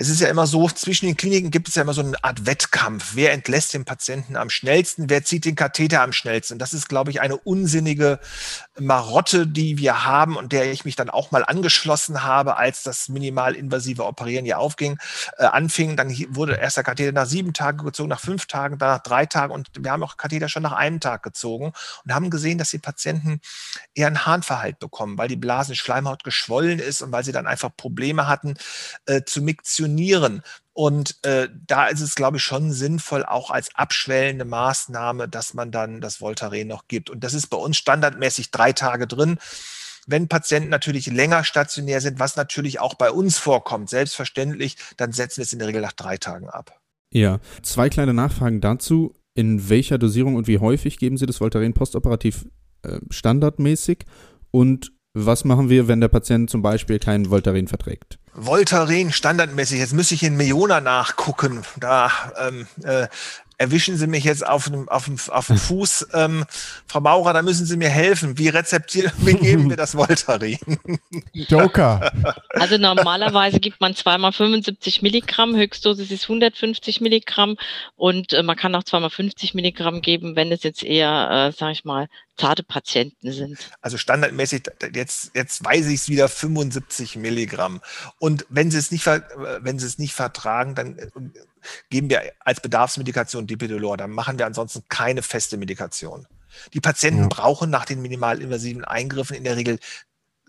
[0.00, 2.46] es ist ja immer so, zwischen den Kliniken gibt es ja immer so eine Art
[2.46, 3.10] Wettkampf.
[3.16, 5.10] Wer entlässt den Patienten am schnellsten?
[5.10, 6.58] Wer zieht den Katheter am schnellsten?
[6.58, 8.18] Das ist, glaube ich, eine unsinnige
[8.80, 13.08] Marotte, die wir haben und der ich mich dann auch mal angeschlossen habe, als das
[13.08, 14.98] minimalinvasive Operieren hier aufging,
[15.38, 15.96] äh, anfing.
[15.96, 19.26] Dann wurde erst der Katheter nach sieben Tagen gezogen, nach fünf Tagen, dann nach drei
[19.26, 21.72] Tagen und wir haben auch Katheter schon nach einem Tag gezogen
[22.04, 23.40] und haben gesehen, dass die Patienten
[23.94, 28.26] eher ein Harnverhalt bekommen, weil die Blasenschleimhaut geschwollen ist und weil sie dann einfach Probleme
[28.26, 28.54] hatten
[29.06, 30.42] äh, zu miktionieren.
[30.72, 35.72] Und äh, da ist es, glaube ich, schon sinnvoll, auch als abschwellende Maßnahme, dass man
[35.72, 37.10] dann das Voltaren noch gibt.
[37.10, 39.38] Und das ist bei uns standardmäßig drei Tage drin.
[40.06, 45.38] Wenn Patienten natürlich länger stationär sind, was natürlich auch bei uns vorkommt, selbstverständlich, dann setzen
[45.38, 46.80] wir es in der Regel nach drei Tagen ab.
[47.12, 49.12] Ja, zwei kleine Nachfragen dazu.
[49.34, 52.46] In welcher Dosierung und wie häufig geben Sie das Voltaren postoperativ
[52.82, 54.04] äh, standardmäßig?
[54.50, 58.18] Und was machen wir, wenn der Patient zum Beispiel keinen Voltaren verträgt?
[58.32, 61.62] Voltaren standardmäßig, jetzt müsste ich in Meona nachgucken.
[61.78, 63.08] Da ähm, äh,
[63.58, 66.08] erwischen Sie mich jetzt auf dem, auf dem, auf dem Fuß.
[66.14, 66.44] Ähm,
[66.86, 68.38] Frau Maurer, da müssen Sie mir helfen.
[68.38, 70.58] Wie rezeptieren, wie geben wir das Voltaren?
[71.32, 72.12] Joker.
[72.50, 77.56] Also normalerweise gibt man zweimal 75 Milligramm, Höchstdosis ist 150 Milligramm
[77.96, 81.72] und äh, man kann auch zweimal 50 Milligramm geben, wenn es jetzt eher, äh, sag
[81.72, 82.08] ich mal,
[82.40, 83.70] zarte Patienten sind.
[83.80, 84.62] Also standardmäßig,
[84.94, 87.80] jetzt, jetzt weiß ich es wieder, 75 Milligramm.
[88.18, 91.10] Und wenn Sie es nicht, wenn Sie es nicht vertragen, dann äh,
[91.90, 93.96] geben wir als Bedarfsmedikation Dipidolor.
[93.96, 96.26] Dann machen wir ansonsten keine feste Medikation.
[96.72, 97.28] Die Patienten ja.
[97.28, 99.78] brauchen nach den minimalinvasiven Eingriffen in der Regel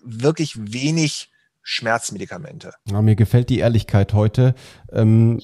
[0.04, 1.30] wirklich wenig
[1.62, 2.74] Schmerzmedikamente.
[2.90, 4.56] Ja, mir gefällt die Ehrlichkeit heute.
[4.92, 5.40] Ähm,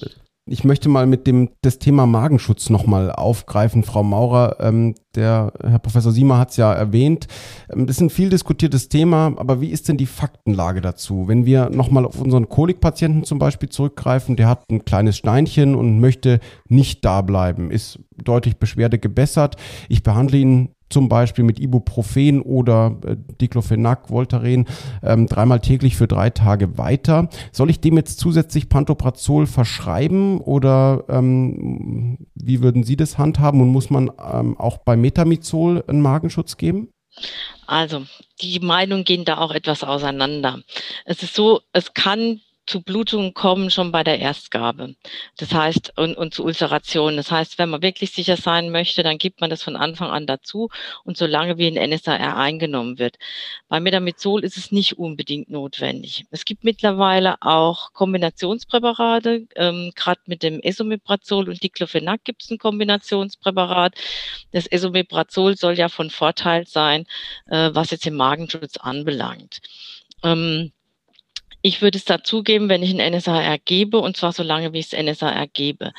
[0.50, 4.56] ich möchte mal mit dem das Thema Magenschutz nochmal aufgreifen, Frau Maurer.
[4.60, 7.26] Ähm, der Herr Professor Siemer hat es ja erwähnt.
[7.72, 11.28] Ähm, das ist ein viel diskutiertes Thema, aber wie ist denn die Faktenlage dazu?
[11.28, 16.00] Wenn wir nochmal auf unseren Kolikpatienten zum Beispiel zurückgreifen, der hat ein kleines Steinchen und
[16.00, 19.56] möchte nicht da bleiben, ist deutlich Beschwerde gebessert.
[19.88, 24.66] Ich behandle ihn zum Beispiel mit Ibuprofen oder äh, Diclofenac, Voltaren,
[25.02, 27.28] ähm, dreimal täglich für drei Tage weiter.
[27.52, 33.68] Soll ich dem jetzt zusätzlich Pantoprazol verschreiben oder ähm, wie würden Sie das handhaben und
[33.68, 36.88] muss man ähm, auch bei Metamizol einen Magenschutz geben?
[37.66, 38.04] Also,
[38.40, 40.60] die Meinungen gehen da auch etwas auseinander.
[41.04, 44.94] Es ist so, es kann zu Blutungen kommen schon bei der Erstgabe.
[45.38, 47.16] Das heißt, und, und zu Ulcerationen.
[47.16, 50.26] Das heißt, wenn man wirklich sicher sein möchte, dann gibt man das von Anfang an
[50.26, 50.68] dazu
[51.04, 53.16] und solange wie ein NSAR eingenommen wird.
[53.68, 56.26] Bei Metamizol ist es nicht unbedingt notwendig.
[56.30, 62.58] Es gibt mittlerweile auch Kombinationspräparate, ähm, gerade mit dem Esomeprazol und Diclofenac gibt es ein
[62.58, 63.94] Kombinationspräparat.
[64.52, 67.06] Das Esomeprazol soll ja von Vorteil sein,
[67.46, 69.60] äh, was jetzt den Magenschutz anbelangt.
[70.22, 70.72] Ähm,
[71.62, 74.90] ich würde es dazugeben, wenn ich ein NSAR gebe, und zwar so lange, wie ich
[74.90, 75.92] das NSAR gebe.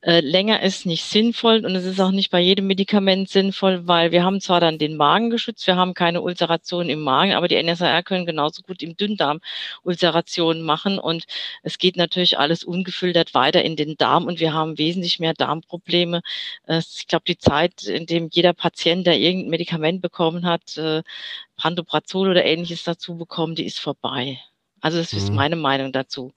[0.00, 4.10] Äh, länger ist nicht sinnvoll und es ist auch nicht bei jedem Medikament sinnvoll, weil
[4.12, 7.60] wir haben zwar dann den Magen geschützt, wir haben keine Ulceration im Magen, aber die
[7.62, 9.40] NSAR können genauso gut im Dünndarm
[9.84, 11.24] Ulcerationen machen und
[11.62, 16.22] es geht natürlich alles ungefiltert weiter in den Darm und wir haben wesentlich mehr Darmprobleme.
[16.66, 21.02] Äh, ich glaube, die Zeit, in dem jeder Patient, der irgendein Medikament bekommen hat, äh,
[21.56, 24.40] Pantoprazol oder ähnliches dazu bekommen, die ist vorbei.
[24.86, 25.34] Also das ist mhm.
[25.34, 26.32] meine Meinung dazu.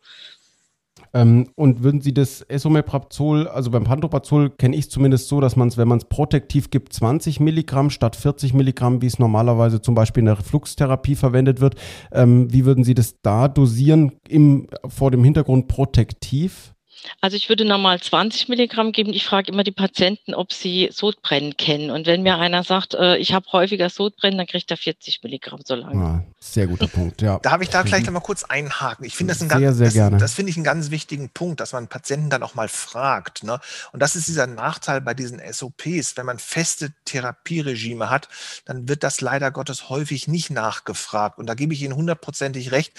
[1.14, 5.56] Ähm, und würden Sie das Esomeprazol, also beim Pantoprazol kenne ich es zumindest so, dass
[5.56, 9.84] man es, wenn man es protektiv gibt, 20 Milligramm statt 40 Milligramm, wie es normalerweise
[9.84, 11.76] zum Beispiel in der Refluxtherapie verwendet wird.
[12.12, 16.74] Ähm, wie würden Sie das da dosieren im, vor dem Hintergrund protektiv?
[17.22, 19.14] Also ich würde normal 20 Milligramm geben.
[19.14, 21.92] Ich frage immer die Patienten, ob sie Sodbrennen kennen.
[21.92, 25.62] Und wenn mir einer sagt, äh, ich habe häufiger Sodbrennen, dann kriegt er 40 Milligramm
[25.66, 25.96] so lange.
[25.96, 27.40] Ja, sehr guter Punkt, ja.
[27.40, 29.06] Darf ich da gleich noch mal kurz einhaken?
[29.06, 30.18] Ich finde das ein sehr, ganz, sehr das, gerne.
[30.18, 33.44] das finde ich einen ganz wichtigen Punkt, dass man Patienten dann auch mal fragt.
[33.44, 33.60] Ne?
[33.92, 36.18] Und das ist dieser Nachteil bei diesen SOPs.
[36.18, 38.30] Wenn man feste Therapieregime hat,
[38.66, 41.38] dann wird das leider Gottes häufig nicht nachgefragt.
[41.38, 42.94] Und da gebe ich Ihnen hundertprozentig recht.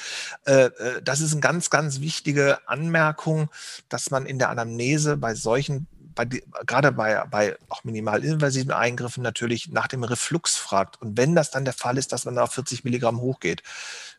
[0.46, 3.48] Äh, äh, das ist eine ganz, ganz wichtige Anmerkung
[3.90, 9.22] dass man in der Anamnese bei solchen, bei die, gerade bei, bei auch minimalinvasiven Eingriffen
[9.22, 11.00] natürlich nach dem Reflux fragt.
[11.02, 13.62] Und wenn das dann der Fall ist, dass man auf 40 Milligramm hochgeht,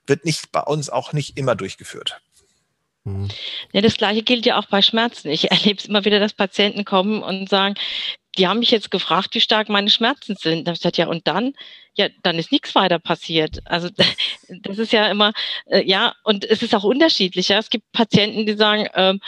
[0.05, 2.21] wird nicht bei uns auch nicht immer durchgeführt.
[3.03, 3.29] Mhm.
[3.71, 5.29] Ja, das gleiche gilt ja auch bei Schmerzen.
[5.29, 7.75] Ich erlebe es immer wieder, dass Patienten kommen und sagen,
[8.37, 10.65] die haben mich jetzt gefragt, wie stark meine Schmerzen sind.
[10.65, 11.53] Da habe ich gesagt, ja, und dann?
[11.93, 13.59] Ja, dann ist nichts weiter passiert.
[13.65, 13.89] Also
[14.49, 15.33] das ist ja immer,
[15.65, 17.49] äh, ja, und es ist auch unterschiedlich.
[17.49, 17.59] Ja.
[17.59, 19.19] Es gibt Patienten, die sagen, ähm,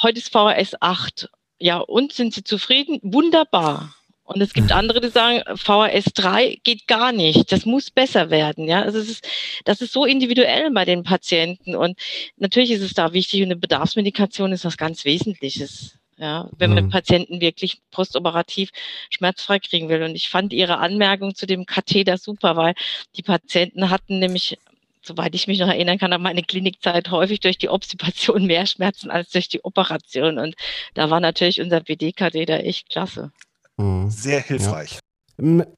[0.00, 1.28] heute ist VHS 8.
[1.58, 2.98] Ja, und sind sie zufrieden?
[3.02, 3.94] Wunderbar.
[4.24, 7.52] Und es gibt andere, die sagen, VHS 3 geht gar nicht.
[7.52, 8.66] Das muss besser werden.
[8.66, 9.28] Ja, also es ist,
[9.64, 11.76] das ist so individuell bei den Patienten.
[11.76, 11.98] Und
[12.36, 15.98] natürlich ist es da wichtig, und eine Bedarfsmedikation ist was ganz Wesentliches.
[16.18, 16.90] Ja, wenn man mhm.
[16.90, 18.70] Patienten wirklich postoperativ
[19.10, 20.02] schmerzfrei kriegen will.
[20.02, 22.74] Und ich fand Ihre Anmerkung zu dem Katheter super, weil
[23.16, 24.58] die Patienten hatten nämlich,
[25.02, 29.10] soweit ich mich noch erinnern kann, an meine Klinikzeit häufig durch die Obstipation mehr Schmerzen
[29.10, 30.38] als durch die Operation.
[30.38, 30.54] Und
[30.94, 33.30] da war natürlich unser BD-Katheter echt klasse.
[33.76, 34.08] Mhm.
[34.08, 34.94] Sehr hilfreich.
[34.94, 35.00] Ja.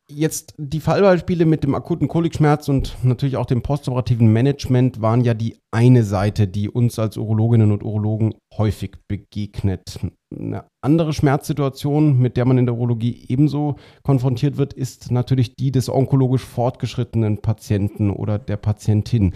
[0.08, 5.34] Jetzt die Fallbeispiele mit dem akuten Kolikschmerz und natürlich auch dem postoperativen Management waren ja
[5.34, 9.98] die eine Seite, die uns als Urologinnen und Urologen häufig begegnet.
[10.30, 15.72] Eine andere Schmerzsituation, mit der man in der Urologie ebenso konfrontiert wird, ist natürlich die
[15.72, 19.32] des onkologisch fortgeschrittenen Patienten oder der Patientin.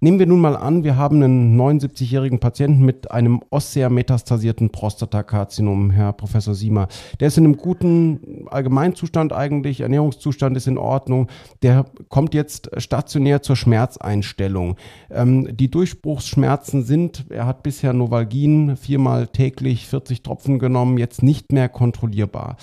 [0.00, 6.12] Nehmen wir nun mal an, wir haben einen 79-jährigen Patienten mit einem ossea-metastasierten Prostatakarzinom, Herr
[6.12, 6.88] Professor Siemer.
[7.18, 11.28] Der ist in einem guten Allgemeinzustand eigentlich, Ernährungszustand ist in Ordnung.
[11.62, 14.76] Der kommt jetzt stationär zur Schmerzeinstellung.
[15.10, 21.52] Ähm, die Durchbruchsschmerzen sind, er hat bisher Novalgin viermal täglich 40 Tropfen genommen, jetzt nicht
[21.52, 22.56] mehr kontrollierbar.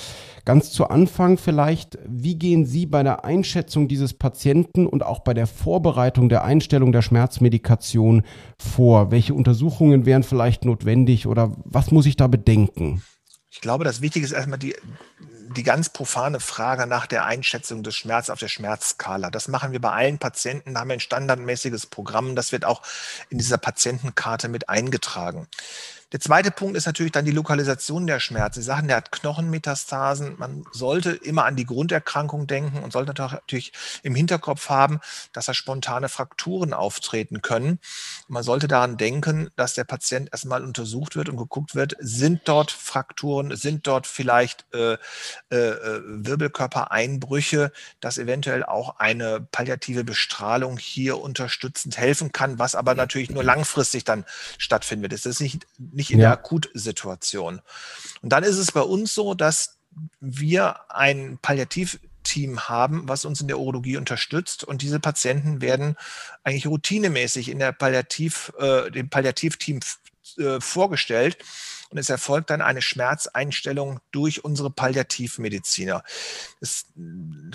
[0.45, 5.35] Ganz zu Anfang vielleicht, wie gehen Sie bei der Einschätzung dieses Patienten und auch bei
[5.35, 8.23] der Vorbereitung der Einstellung der Schmerzmedikation
[8.57, 9.11] vor?
[9.11, 13.03] Welche Untersuchungen wären vielleicht notwendig oder was muss ich da bedenken?
[13.51, 14.73] Ich glaube, das Wichtige ist erstmal die,
[15.53, 19.29] die ganz profane Frage nach der Einschätzung des Schmerzes auf der Schmerzskala.
[19.29, 22.81] Das machen wir bei allen Patienten, da haben wir ein standardmäßiges Programm, das wird auch
[23.29, 25.47] in dieser Patientenkarte mit eingetragen.
[26.13, 28.61] Der zweite Punkt ist natürlich dann die Lokalisation der Schmerzen.
[28.61, 30.35] Sie sagen, der hat Knochenmetastasen.
[30.37, 33.73] Man sollte immer an die Grunderkrankung denken und sollte natürlich
[34.03, 34.99] im Hinterkopf haben,
[35.33, 37.79] dass da spontane Frakturen auftreten können.
[38.27, 42.69] Man sollte daran denken, dass der Patient erstmal untersucht wird und geguckt wird, sind dort
[42.69, 44.97] Frakturen, sind dort vielleicht äh,
[45.49, 47.71] äh, äh Wirbelkörpereinbrüche,
[48.01, 54.03] dass eventuell auch eine palliative Bestrahlung hier unterstützend helfen kann, was aber natürlich nur langfristig
[54.03, 54.25] dann
[54.59, 55.11] stattfindet.
[55.11, 56.29] Es ist nicht, nicht nicht in ja.
[56.29, 57.61] der Akutsituation.
[58.21, 59.77] Und dann ist es bei uns so, dass
[60.19, 64.63] wir ein Palliativteam haben, was uns in der Urologie unterstützt.
[64.63, 65.95] Und diese Patienten werden
[66.43, 69.79] eigentlich routinemäßig in der Palliativ, äh, dem Palliativteam
[70.37, 71.37] äh, vorgestellt.
[71.93, 76.03] Und es erfolgt dann eine Schmerzeinstellung durch unsere Palliativmediziner.
[76.59, 76.85] Das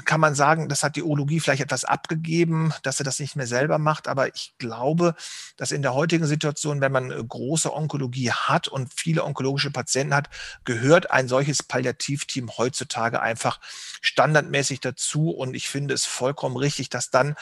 [0.05, 3.49] kann man sagen, das hat die Urologie vielleicht etwas abgegeben, dass sie das nicht mehr
[3.49, 5.17] selber macht, aber ich glaube,
[5.57, 10.31] dass in der heutigen Situation, wenn man große Onkologie hat und viele onkologische Patienten hat,
[10.65, 13.59] gehört ein solches Palliativteam heutzutage einfach
[14.01, 17.35] standardmäßig dazu und ich finde es vollkommen richtig, dass dann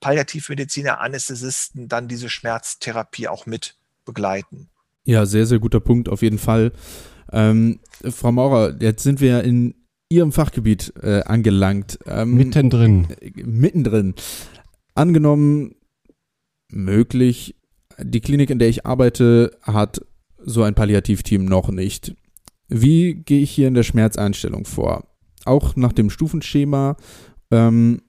[0.00, 4.68] Palliativmediziner, Anästhesisten dann diese Schmerztherapie auch mit begleiten.
[5.06, 6.72] Ja, sehr, sehr guter Punkt auf jeden Fall.
[7.32, 9.74] Ähm, Frau Maurer, jetzt sind wir in
[10.08, 11.98] Ihrem Fachgebiet äh, angelangt.
[12.06, 13.08] Ähm, mittendrin.
[13.20, 14.14] Äh, mittendrin.
[14.94, 15.74] Angenommen,
[16.70, 17.56] möglich,
[17.98, 20.00] die Klinik, in der ich arbeite, hat
[20.38, 22.14] so ein Palliativteam noch nicht.
[22.68, 25.08] Wie gehe ich hier in der Schmerzeinstellung vor?
[25.44, 26.96] Auch nach dem Stufenschema
[27.50, 28.02] ähm,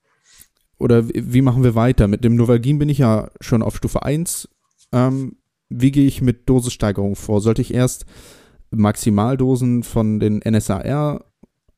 [0.78, 2.08] oder wie machen wir weiter?
[2.08, 4.50] Mit dem Novalgin bin ich ja schon auf Stufe 1.
[4.92, 5.38] Ähm,
[5.70, 7.42] wie gehe ich mit Dosissteigerung vor?
[7.42, 8.06] Sollte ich erst
[8.72, 11.26] Maximaldosen von den NSAR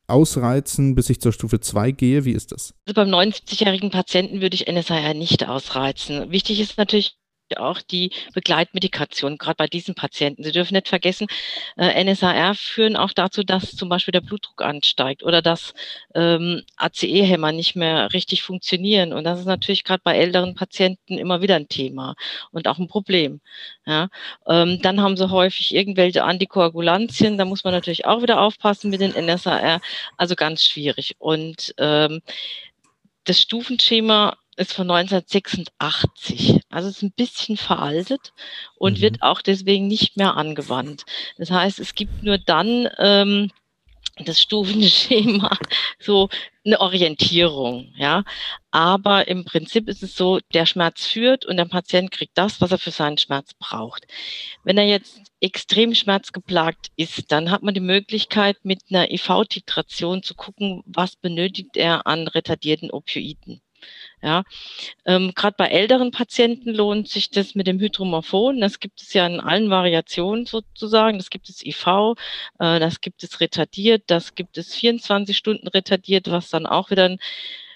[0.07, 2.25] ausreizen, bis ich zur Stufe 2 gehe?
[2.25, 2.73] Wie ist das?
[2.85, 6.31] Also beim 79-jährigen Patienten würde ich NSAR nicht ausreizen.
[6.31, 7.16] Wichtig ist natürlich
[7.55, 10.43] auch die Begleitmedikation, gerade bei diesen Patienten.
[10.43, 11.27] Sie dürfen nicht vergessen,
[11.77, 15.73] äh, NSAR führen auch dazu, dass zum Beispiel der Blutdruck ansteigt oder dass
[16.13, 19.13] ähm, ACE-Hämmer nicht mehr richtig funktionieren.
[19.13, 22.15] Und das ist natürlich gerade bei älteren Patienten immer wieder ein Thema
[22.51, 23.39] und auch ein Problem.
[23.85, 24.09] Ja?
[24.47, 29.01] Ähm, dann haben sie häufig irgendwelche Antikoagulantien, da muss man natürlich auch wieder aufpassen mit
[29.01, 29.81] den NSAR.
[30.17, 31.15] Also ganz schwierig.
[31.19, 32.21] Und ähm,
[33.25, 36.61] das Stufenschema ist von 1986.
[36.69, 38.33] Also ist ein bisschen veraltet
[38.77, 39.01] und mhm.
[39.01, 41.05] wird auch deswegen nicht mehr angewandt.
[41.37, 43.51] Das heißt, es gibt nur dann ähm,
[44.25, 45.57] das Stufenschema
[45.99, 46.29] so
[46.65, 48.23] eine Orientierung, ja.
[48.71, 52.71] Aber im Prinzip ist es so, der Schmerz führt und der Patient kriegt das, was
[52.71, 54.05] er für seinen Schmerz braucht.
[54.63, 60.35] Wenn er jetzt extrem schmerzgeplagt ist, dann hat man die Möglichkeit, mit einer IV-Titration zu
[60.35, 63.61] gucken, was benötigt er an retardierten Opioiden.
[64.23, 64.43] Ja,
[65.05, 68.59] ähm, gerade bei älteren Patienten lohnt sich das mit dem Hydromorphon.
[68.59, 71.19] Das gibt es ja in allen Variationen sozusagen.
[71.19, 72.15] Das gibt es IV,
[72.59, 77.05] äh, das gibt es retardiert, das gibt es 24 Stunden retardiert, was dann auch wieder
[77.05, 77.19] ein,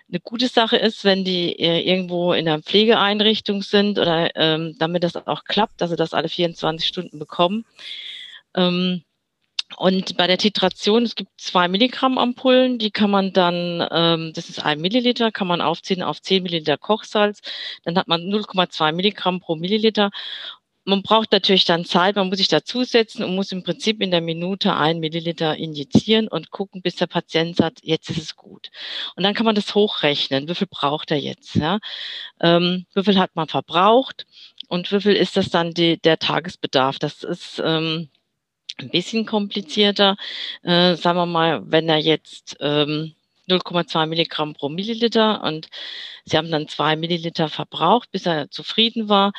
[0.09, 5.03] eine gute Sache ist, wenn die äh, irgendwo in einer Pflegeeinrichtung sind oder ähm, damit
[5.03, 7.65] das auch klappt, dass sie das alle 24 Stunden bekommen.
[8.55, 9.03] Ähm,
[9.77, 14.49] und bei der Titration, es gibt zwei Milligramm Ampullen, die kann man dann, ähm, das
[14.49, 17.41] ist ein Milliliter, kann man aufziehen auf 10 Milliliter Kochsalz.
[17.83, 20.11] Dann hat man 0,2 Milligramm pro Milliliter.
[20.83, 24.21] Man braucht natürlich dann Zeit, man muss sich dazusetzen und muss im Prinzip in der
[24.21, 28.69] Minute ein Milliliter injizieren und gucken, bis der Patient sagt, jetzt ist es gut.
[29.15, 30.47] Und dann kann man das hochrechnen.
[30.47, 31.55] Wie viel braucht er jetzt?
[31.55, 31.79] Ja?
[32.39, 34.25] Ähm, wie viel hat man verbraucht?
[34.69, 36.97] Und wie viel ist das dann die, der Tagesbedarf?
[36.97, 38.09] Das ist, ähm,
[38.81, 40.17] ein bisschen komplizierter.
[40.63, 43.13] Äh, sagen wir mal, wenn er jetzt ähm,
[43.49, 45.67] 0,2 Milligramm pro Milliliter und
[46.25, 49.33] Sie haben dann zwei Milliliter verbraucht, bis er zufrieden war.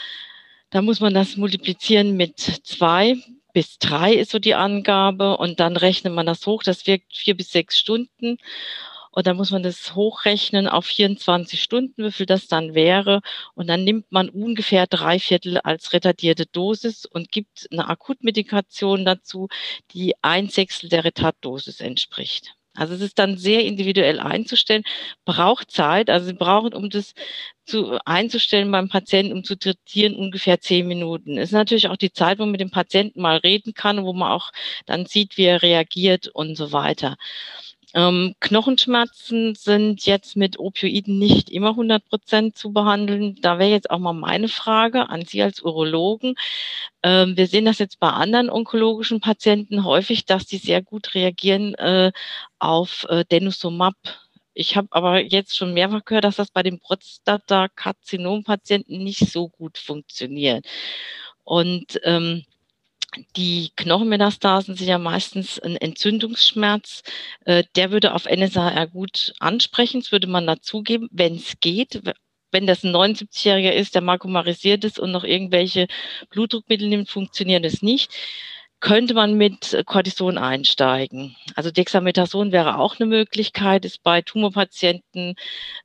[0.71, 3.17] Da muss man das multiplizieren mit zwei
[3.53, 6.63] bis drei ist so die Angabe und dann rechnet man das hoch.
[6.63, 8.39] Das wirkt vier bis sechs Stunden
[9.13, 13.21] und dann muss man das hochrechnen auf 24 Stunden, wie viel das dann wäre.
[13.55, 19.49] Und dann nimmt man ungefähr drei Viertel als retardierte Dosis und gibt eine Akutmedikation dazu,
[19.93, 22.55] die ein Sechstel der Retarddosis entspricht.
[22.75, 24.85] Also es ist dann sehr individuell einzustellen,
[25.27, 26.09] braucht Zeit.
[26.09, 27.13] Also Sie brauchen, um das
[27.67, 31.37] zu, einzustellen beim Patienten, um zu trittieren, ungefähr zehn Minuten.
[31.37, 34.15] Es ist natürlich auch die Zeit, wo man mit dem Patienten mal reden kann, wo
[34.15, 34.53] man auch
[34.87, 37.17] dann sieht, wie er reagiert und so weiter.
[37.95, 43.37] Ähm, Knochenschmerzen sind jetzt mit Opioiden nicht immer 100 Prozent zu behandeln.
[43.41, 46.35] Da wäre jetzt auch mal meine Frage an Sie als Urologen.
[47.03, 51.75] Ähm, wir sehen das jetzt bei anderen onkologischen Patienten häufig, dass die sehr gut reagieren
[51.75, 52.13] äh,
[52.59, 53.95] auf äh, Denosumab.
[54.55, 59.79] Ich habe aber jetzt schon mehrfach gehört, dass das bei den Prostatakarzinom-Patienten nicht so gut
[59.79, 60.67] funktioniert.
[61.45, 62.45] Und ähm,
[63.37, 67.03] die Knochenmetastasen sind ja meistens ein Entzündungsschmerz.
[67.45, 70.01] Äh, der würde auf NSAR gut ansprechen.
[70.01, 72.03] Das würde man dazugeben, wenn es geht.
[72.51, 75.87] Wenn das ein 79-Jähriger ist, der markomarisiert ist und noch irgendwelche
[76.31, 78.13] Blutdruckmittel nimmt, funktioniert es nicht
[78.83, 81.37] könnte man mit Cortison einsteigen.
[81.55, 85.37] Also Dexamethason wäre auch eine Möglichkeit, ist bei Tumorpatienten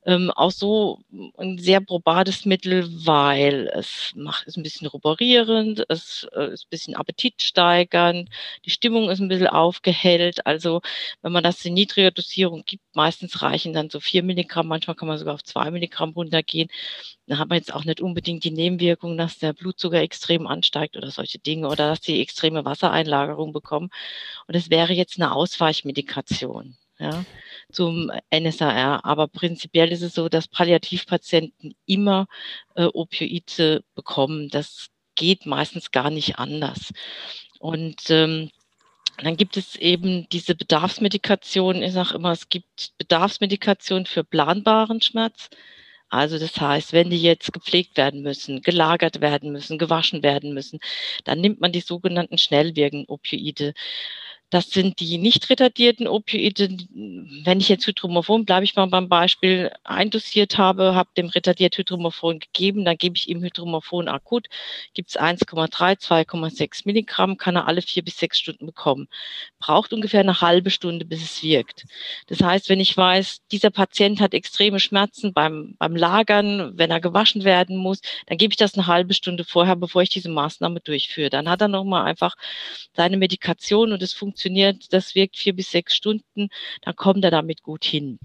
[0.04, 0.98] ähm, auch so
[1.38, 6.70] ein sehr probates Mittel, weil es macht, ist ein bisschen ruborierend, es äh, ist ein
[6.70, 8.30] bisschen appetitsteigernd,
[8.64, 10.44] die Stimmung ist ein bisschen aufgehellt.
[10.44, 10.80] Also
[11.22, 15.06] wenn man das in niedriger Dosierung gibt, meistens reichen dann so vier Milligramm, manchmal kann
[15.06, 16.68] man sogar auf zwei Milligramm runtergehen
[17.28, 21.10] Da hat man jetzt auch nicht unbedingt die Nebenwirkung, dass der Blutzucker extrem ansteigt oder
[21.10, 23.90] solche Dinge oder dass die extreme Wassereinlagerung bekommen.
[24.46, 26.76] Und es wäre jetzt eine Ausweichmedikation.
[27.00, 27.24] Ja,
[27.70, 29.04] zum NSAR.
[29.04, 32.26] Aber prinzipiell ist es so, dass Palliativpatienten immer
[32.74, 34.48] äh, Opioide bekommen.
[34.48, 36.92] Das geht meistens gar nicht anders.
[37.60, 38.50] Und ähm,
[39.18, 41.82] dann gibt es eben diese Bedarfsmedikation.
[41.82, 45.50] Ich sage immer, es gibt Bedarfsmedikation für planbaren Schmerz.
[46.10, 50.78] Also das heißt, wenn die jetzt gepflegt werden müssen, gelagert werden müssen, gewaschen werden müssen,
[51.24, 53.74] dann nimmt man die sogenannten schnellwirkenden Opioide.
[54.50, 56.70] Das sind die nicht retardierten Opioide.
[57.44, 62.38] Wenn ich jetzt Hydromorphon, bleibe ich mal beim Beispiel, eindosiert habe, habe dem retardiert Hydromorphon
[62.38, 64.48] gegeben, dann gebe ich ihm Hydromorphon akut,
[64.94, 69.08] gibt es 1,3, 2,6 Milligramm, kann er alle vier bis sechs Stunden bekommen.
[69.58, 71.84] Braucht ungefähr eine halbe Stunde, bis es wirkt.
[72.28, 77.00] Das heißt, wenn ich weiß, dieser Patient hat extreme Schmerzen beim, beim Lagern, wenn er
[77.00, 80.80] gewaschen werden muss, dann gebe ich das eine halbe Stunde vorher, bevor ich diese Maßnahme
[80.80, 81.28] durchführe.
[81.28, 82.34] Dann hat er nochmal einfach
[82.96, 86.48] seine Medikation und es funktioniert funktioniert, das wirkt vier bis sechs Stunden,
[86.82, 88.18] dann kommt er damit gut hin.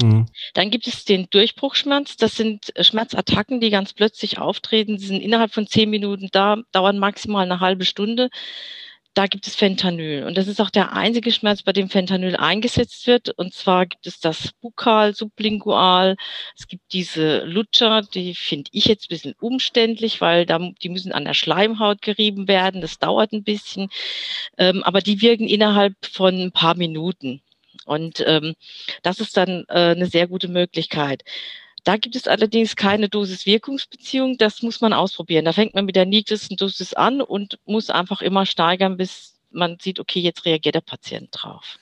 [0.00, 0.26] Mhm.
[0.54, 2.16] Dann gibt es den Durchbruchschmerz.
[2.16, 4.98] Das sind Schmerzattacken, die ganz plötzlich auftreten.
[4.98, 8.28] Sie sind innerhalb von zehn Minuten da, dauern maximal eine halbe Stunde
[9.18, 10.22] da gibt es Fentanyl.
[10.22, 13.30] Und das ist auch der einzige Schmerz, bei dem Fentanyl eingesetzt wird.
[13.30, 16.14] Und zwar gibt es das Bukal, Sublingual.
[16.56, 21.10] Es gibt diese Lutscher, die finde ich jetzt ein bisschen umständlich, weil da, die müssen
[21.10, 22.80] an der Schleimhaut gerieben werden.
[22.80, 23.90] Das dauert ein bisschen.
[24.56, 27.42] Ähm, aber die wirken innerhalb von ein paar Minuten.
[27.86, 28.54] Und ähm,
[29.02, 31.24] das ist dann äh, eine sehr gute Möglichkeit.
[31.88, 34.36] Da gibt es allerdings keine Dosis-Wirkungsbeziehung.
[34.36, 35.46] Das muss man ausprobieren.
[35.46, 39.78] Da fängt man mit der niedrigsten Dosis an und muss einfach immer steigern, bis man
[39.80, 41.78] sieht, okay, jetzt reagiert der Patient drauf.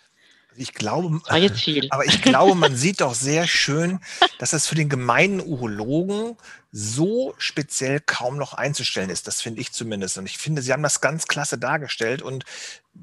[0.55, 3.99] Ich glaube, aber ich glaube, man sieht doch sehr schön,
[4.39, 6.37] dass das für den gemeinen Urologen
[6.71, 9.27] so speziell kaum noch einzustellen ist.
[9.27, 10.19] Das finde ich zumindest.
[10.19, 12.23] Und ich finde, Sie haben das ganz klasse dargestellt.
[12.23, 12.45] Und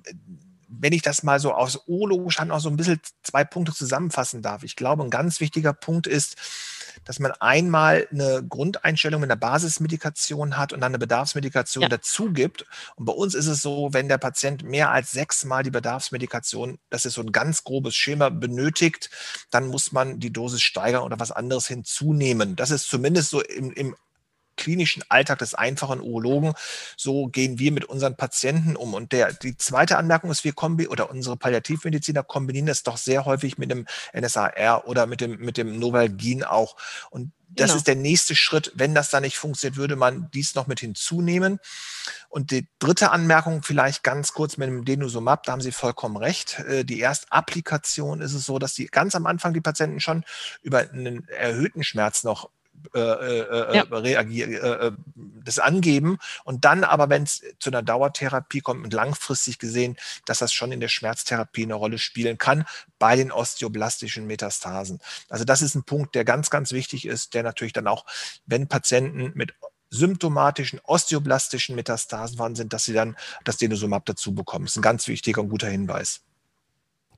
[0.06, 0.14] äh,
[0.70, 4.42] wenn ich das mal so aus urologisch Hand auch so ein bisschen zwei Punkte zusammenfassen
[4.42, 4.64] darf.
[4.64, 6.38] Ich glaube, ein ganz wichtiger Punkt ist,
[7.06, 11.90] dass man einmal eine Grundeinstellung mit einer Basismedikation hat und dann eine Bedarfsmedikation ja.
[11.90, 12.66] dazu gibt.
[12.96, 17.06] Und bei uns ist es so, wenn der Patient mehr als sechsmal die Bedarfsmedikation, das
[17.06, 19.10] ist so ein ganz grobes Schema, benötigt,
[19.52, 22.56] dann muss man die Dosis steigern oder was anderes hinzunehmen.
[22.56, 23.96] Das ist zumindest so im, im
[24.56, 26.54] klinischen Alltag des einfachen Urologen.
[26.98, 28.94] So gehen wir mit unseren Patienten um.
[28.94, 33.26] Und der, die zweite Anmerkung ist, wir kombi oder unsere Palliativmediziner kombinieren das doch sehr
[33.26, 36.76] häufig mit dem NSAR oder mit dem, mit dem Novalgin auch.
[37.10, 37.78] Und das genau.
[37.78, 38.72] ist der nächste Schritt.
[38.76, 41.60] Wenn das dann nicht funktioniert, würde man dies noch mit hinzunehmen.
[42.30, 46.60] Und die dritte Anmerkung vielleicht ganz kurz mit dem Denosumab, da haben Sie vollkommen recht.
[46.60, 50.24] Äh, die Erstapplikation ist es so, dass die ganz am Anfang die Patienten schon
[50.62, 52.50] über einen erhöhten Schmerz noch
[52.94, 53.84] äh, äh, ja.
[53.84, 54.92] reagieren, äh,
[55.44, 60.40] das angeben und dann aber, wenn es zu einer Dauertherapie kommt und langfristig gesehen, dass
[60.40, 62.66] das schon in der Schmerztherapie eine Rolle spielen kann
[63.00, 65.00] bei den osteoblastischen Metastasen.
[65.30, 68.06] Also das ist ein Punkt, der ganz, ganz wichtig ist, der natürlich dann auch,
[68.46, 69.54] wenn Patienten mit
[69.90, 74.66] symptomatischen osteoblastischen Metastasen vorhanden sind, dass sie dann das Denosumab dazu bekommen.
[74.66, 76.22] Das ist ein ganz wichtiger und guter Hinweis.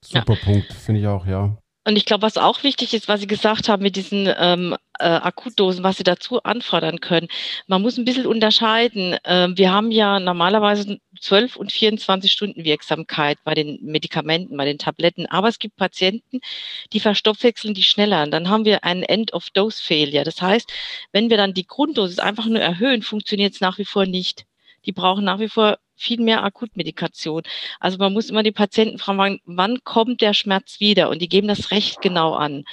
[0.01, 0.43] Super ja.
[0.43, 1.57] Punkt, finde ich auch, ja.
[1.87, 5.05] Und ich glaube, was auch wichtig ist, was Sie gesagt haben mit diesen ähm, äh,
[5.05, 7.27] Akutdosen, was Sie dazu anfordern können.
[7.67, 9.17] Man muss ein bisschen unterscheiden.
[9.23, 14.79] Ähm, wir haben ja normalerweise 12 und 24 Stunden Wirksamkeit bei den Medikamenten, bei den
[14.79, 15.27] Tabletten.
[15.27, 16.39] Aber es gibt Patienten,
[16.91, 18.23] die verstoffwechseln die schneller.
[18.23, 20.23] Und dann haben wir einen End-of-Dose-Failure.
[20.23, 20.71] Das heißt,
[21.11, 24.45] wenn wir dann die Grunddosis einfach nur erhöhen, funktioniert es nach wie vor nicht.
[24.85, 27.43] Die brauchen nach wie vor viel mehr Akutmedikation.
[27.79, 31.09] Also man muss immer die Patienten fragen, wann kommt der Schmerz wieder?
[31.09, 32.65] Und die geben das recht genau an.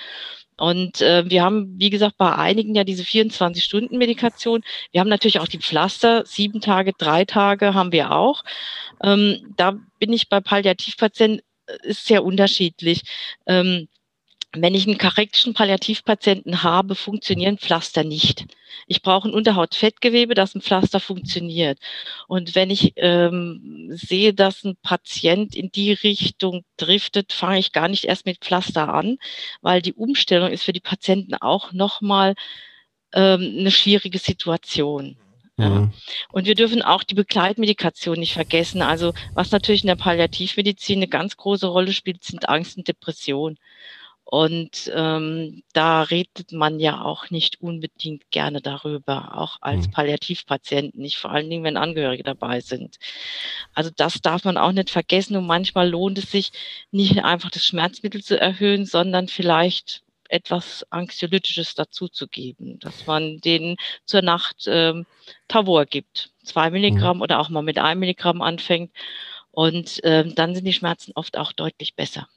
[0.57, 4.63] Und äh, wir haben, wie gesagt, bei einigen ja diese 24-Stunden-Medikation.
[4.93, 8.45] Wir haben natürlich auch die Pflaster, sieben Tage, drei Tage haben wir auch.
[9.03, 13.03] Ähm, da bin ich bei Palliativpatienten, äh, ist sehr unterschiedlich.
[13.47, 13.89] Ähm,
[14.55, 18.47] wenn ich einen karektischen Palliativpatienten habe, funktionieren Pflaster nicht.
[18.87, 21.79] Ich brauche ein Unterhautfettgewebe, das ein Pflaster funktioniert.
[22.29, 27.89] Und wenn ich ähm, sehe, dass ein Patient in die Richtung driftet, fange ich gar
[27.89, 29.19] nicht erst mit Pflaster an,
[29.63, 32.35] weil die Umstellung ist für die Patienten auch nochmal
[33.13, 35.17] ähm, eine schwierige Situation.
[35.59, 35.69] Ja.
[35.69, 35.93] Mhm.
[36.33, 38.83] Und wir dürfen auch die Begleitmedikation nicht vergessen.
[38.83, 43.59] Also was natürlich in der Palliativmedizin eine ganz große Rolle spielt, sind Angst und Depression.
[44.33, 49.91] Und ähm, da redet man ja auch nicht unbedingt gerne darüber, auch als mhm.
[49.91, 52.97] Palliativpatient nicht, vor allen Dingen, wenn Angehörige dabei sind.
[53.75, 56.51] Also das darf man auch nicht vergessen und manchmal lohnt es sich
[56.91, 63.77] nicht einfach das Schmerzmittel zu erhöhen, sondern vielleicht etwas Anxiolytisches dazuzugeben, dass man denen
[64.07, 65.05] zur Nacht ähm,
[65.47, 67.23] Tavor gibt, zwei Milligramm mhm.
[67.23, 68.93] oder auch mal mit einem Milligramm anfängt
[69.51, 72.29] und ähm, dann sind die Schmerzen oft auch deutlich besser.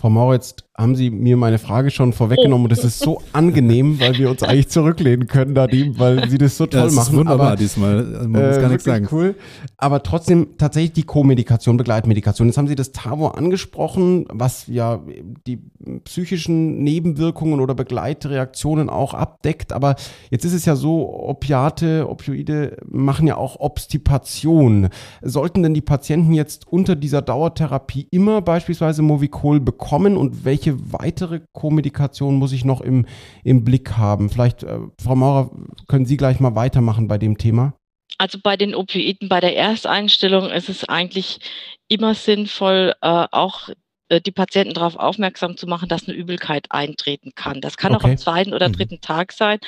[0.00, 4.00] Frau Mauer, jetzt haben Sie mir meine Frage schon vorweggenommen und das ist so angenehm,
[4.00, 7.12] weil wir uns eigentlich zurücklehnen können, Nadim, weil Sie das so toll ja, das machen.
[7.12, 9.06] Ist wunderbar aber, diesmal, man muss äh, gar nichts sagen.
[9.12, 9.34] Cool.
[9.76, 12.48] Aber trotzdem tatsächlich die Co-Medikation, Begleitmedikation.
[12.48, 15.02] Jetzt haben Sie das Tavo angesprochen, was ja
[15.46, 15.58] die
[16.04, 19.74] psychischen Nebenwirkungen oder Begleitreaktionen auch abdeckt.
[19.74, 19.96] Aber
[20.30, 24.88] jetzt ist es ja so, Opiate, Opioide machen ja auch Obstipation.
[25.20, 31.40] Sollten denn die Patienten jetzt unter dieser Dauertherapie immer beispielsweise Movicol bekommen und welche weitere
[31.52, 33.06] Co-Medikation muss ich noch im,
[33.44, 34.30] im Blick haben?
[34.30, 35.50] Vielleicht, äh, Frau Maurer,
[35.88, 37.74] können Sie gleich mal weitermachen bei dem Thema?
[38.18, 41.40] Also bei den Opioiden, bei der Ersteinstellung ist es eigentlich
[41.88, 43.70] immer sinnvoll, äh, auch
[44.10, 47.60] äh, die Patienten darauf aufmerksam zu machen, dass eine Übelkeit eintreten kann.
[47.60, 48.04] Das kann okay.
[48.04, 48.72] auch am zweiten oder mhm.
[48.74, 49.00] dritten mhm.
[49.00, 49.58] Tag sein.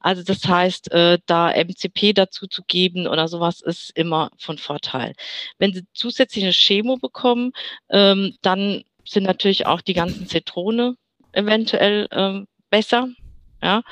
[0.00, 5.14] Also das heißt, äh, da MCP dazu zu geben oder sowas ist immer von Vorteil.
[5.58, 7.52] Wenn Sie zusätzliche Chemo bekommen,
[7.90, 10.96] ähm, dann sind natürlich auch die ganzen Zitrone
[11.32, 13.08] eventuell ähm, besser.
[13.62, 13.82] Ja.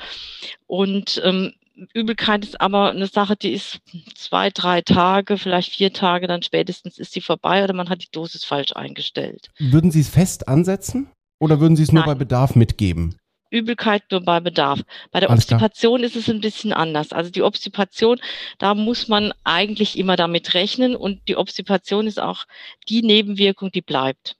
[0.67, 1.53] Und ähm,
[1.93, 3.79] Übelkeit ist aber eine Sache, die ist
[4.15, 8.11] zwei, drei Tage, vielleicht vier Tage, dann spätestens ist sie vorbei oder man hat die
[8.11, 9.49] Dosis falsch eingestellt.
[9.59, 11.09] Würden Sie es fest ansetzen
[11.39, 12.13] oder würden Sie es nur Nein.
[12.13, 13.15] bei Bedarf mitgeben?
[13.51, 14.81] Übelkeit nur bei Bedarf.
[15.11, 16.07] Bei der Alles Obstipation klar.
[16.07, 17.13] ist es ein bisschen anders.
[17.13, 18.19] Also die Obstipation,
[18.57, 22.45] da muss man eigentlich immer damit rechnen und die Obstipation ist auch
[22.89, 24.35] die Nebenwirkung, die bleibt.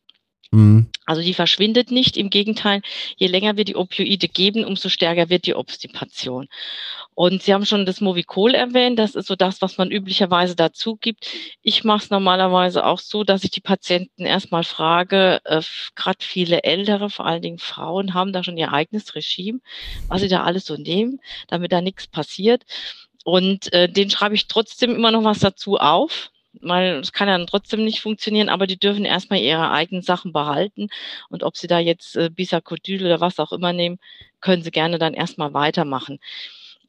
[0.55, 0.87] Mhm.
[1.05, 2.15] Also die verschwindet nicht.
[2.15, 2.81] Im Gegenteil,
[3.17, 6.47] je länger wir die Opioide geben, umso stärker wird die Obstipation.
[7.13, 8.97] Und Sie haben schon das Movicol erwähnt.
[8.97, 11.29] Das ist so das, was man üblicherweise dazu gibt.
[11.61, 15.61] Ich mache es normalerweise auch so, dass ich die Patienten erstmal frage, äh,
[15.95, 19.59] gerade viele Ältere, vor allen Dingen Frauen, haben da schon ihr eigenes Regime,
[20.07, 22.63] was sie da alles so nehmen, damit da nichts passiert.
[23.25, 26.31] Und äh, den schreibe ich trotzdem immer noch was dazu auf
[26.61, 30.33] weil es kann ja dann trotzdem nicht funktionieren, aber die dürfen erstmal ihre eigenen Sachen
[30.33, 30.89] behalten
[31.29, 33.99] und ob sie da jetzt äh, Bisacodyl oder was auch immer nehmen,
[34.41, 36.19] können sie gerne dann erstmal weitermachen.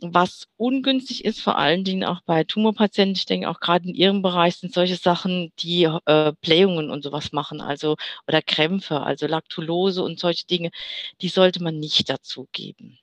[0.01, 4.21] Was ungünstig ist, vor allen Dingen auch bei Tumorpatienten, ich denke auch gerade in ihrem
[4.21, 7.97] Bereich sind solche Sachen, die äh, Blähungen und sowas machen, also
[8.29, 10.71] oder Krämpfe, also Laktulose und solche Dinge,
[11.23, 12.99] die sollte man nicht dazugeben.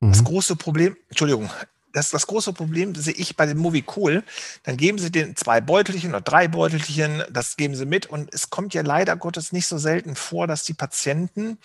[0.00, 1.50] Das große Problem, Entschuldigung,
[1.92, 4.22] das, das große Problem sehe ich bei dem Movie Cool.
[4.62, 8.06] Dann geben sie den zwei Beutelchen oder drei Beutelchen, das geben sie mit.
[8.06, 11.58] Und es kommt ja leider Gottes nicht so selten vor, dass die Patienten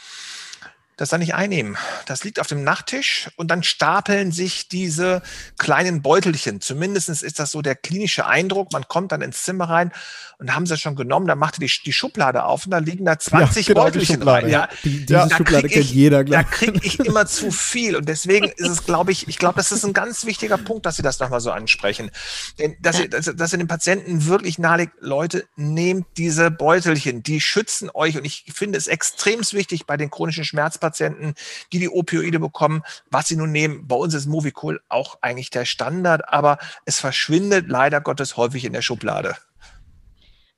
[0.98, 1.78] das dann nicht einnehmen.
[2.06, 5.22] Das liegt auf dem Nachttisch und dann stapeln sich diese
[5.58, 6.62] kleinen Beutelchen.
[6.62, 8.72] Zumindest ist das so der klinische Eindruck.
[8.72, 9.92] Man kommt dann ins Zimmer rein
[10.38, 13.18] und haben sie schon genommen, dann macht die, die Schublade auf und da liegen da
[13.18, 14.50] 20 ja, genau Beutelchen rein.
[14.50, 18.50] Ja, die, diese Schublade kennt ich, jeder, Da kriege ich immer zu viel und deswegen
[18.50, 21.20] ist es, glaube ich, ich glaube, das ist ein ganz wichtiger Punkt, dass Sie das
[21.20, 22.12] nochmal so ansprechen.
[22.60, 27.40] Denn, dass, Sie, dass, dass Sie den Patienten wirklich nahelegt, Leute, nehmt diese Beutelchen, die
[27.40, 32.40] schützen euch und ich finde es extrem wichtig bei den chronischen Schmerzpatienten, die die Opioide
[32.40, 33.88] bekommen, was sie nun nehmen.
[33.88, 38.74] Bei uns ist Movicol auch eigentlich der Standard, aber es verschwindet leider Gottes häufig in
[38.74, 39.36] der Schublade.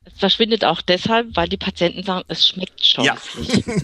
[0.07, 3.65] Es verschwindet auch deshalb, weil die Patienten sagen, es schmeckt scheußlich.
[3.65, 3.75] Ja.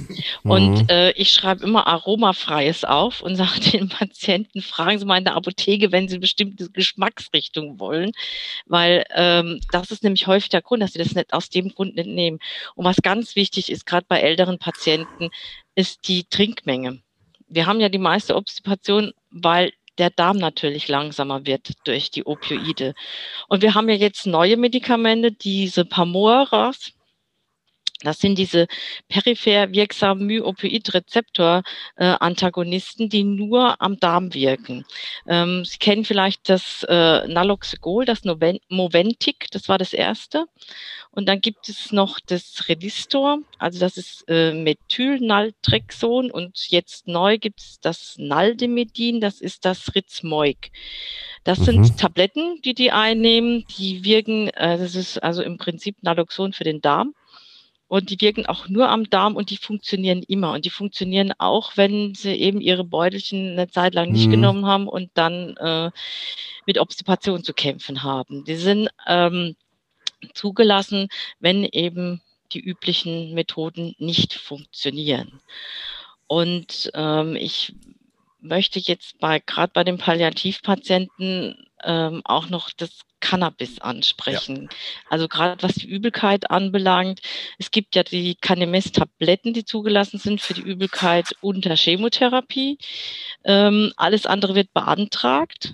[0.43, 0.89] und mhm.
[0.89, 5.35] äh, ich schreibe immer aromafreies auf und sage den Patienten, fragen Sie mal in der
[5.35, 8.11] Apotheke, wenn Sie bestimmte Geschmacksrichtungen wollen,
[8.65, 11.95] weil ähm, das ist nämlich häufig der Grund, dass sie das nicht aus dem Grund
[11.95, 12.39] nicht nehmen.
[12.75, 15.29] Und was ganz wichtig ist, gerade bei älteren Patienten,
[15.75, 17.01] ist die Trinkmenge.
[17.47, 22.95] Wir haben ja die meiste Obstipation, weil der Darm natürlich langsamer wird durch die Opioide.
[23.47, 26.93] Und wir haben ja jetzt neue Medikamente, diese Pamoras.
[28.03, 28.67] Das sind diese
[29.07, 34.85] peripher wirksamen Myopioid-Rezeptor-Antagonisten, die nur am Darm wirken.
[35.27, 40.45] Ähm, Sie kennen vielleicht das äh, Naloxegol, das Moventic, das war das erste.
[41.11, 47.37] Und dann gibt es noch das Relistor, also das ist äh, Methylnaltrexon und jetzt neu
[47.37, 50.71] gibt es das Naldemedin, das ist das Ritzmoik.
[51.43, 51.65] Das mhm.
[51.65, 56.63] sind Tabletten, die die einnehmen, die wirken, äh, das ist also im Prinzip Naloxon für
[56.63, 57.13] den Darm.
[57.93, 60.53] Und die wirken auch nur am Darm und die funktionieren immer.
[60.53, 64.31] Und die funktionieren auch, wenn sie eben ihre Beutelchen eine Zeit lang nicht mhm.
[64.31, 65.91] genommen haben und dann äh,
[66.65, 68.45] mit Obstipation zu kämpfen haben.
[68.45, 69.55] Die sind ähm,
[70.33, 71.07] zugelassen,
[71.39, 75.39] wenn eben die üblichen Methoden nicht funktionieren.
[76.25, 77.75] Und ähm, ich
[78.41, 84.63] möchte jetzt bei gerade bei den Palliativpatienten ähm, auch noch das Cannabis ansprechen.
[84.63, 84.77] Ja.
[85.09, 87.21] Also gerade was die Übelkeit anbelangt.
[87.57, 92.77] Es gibt ja die Canemes-Tabletten, die zugelassen sind für die Übelkeit unter Chemotherapie.
[93.45, 95.73] Ähm, alles andere wird beantragt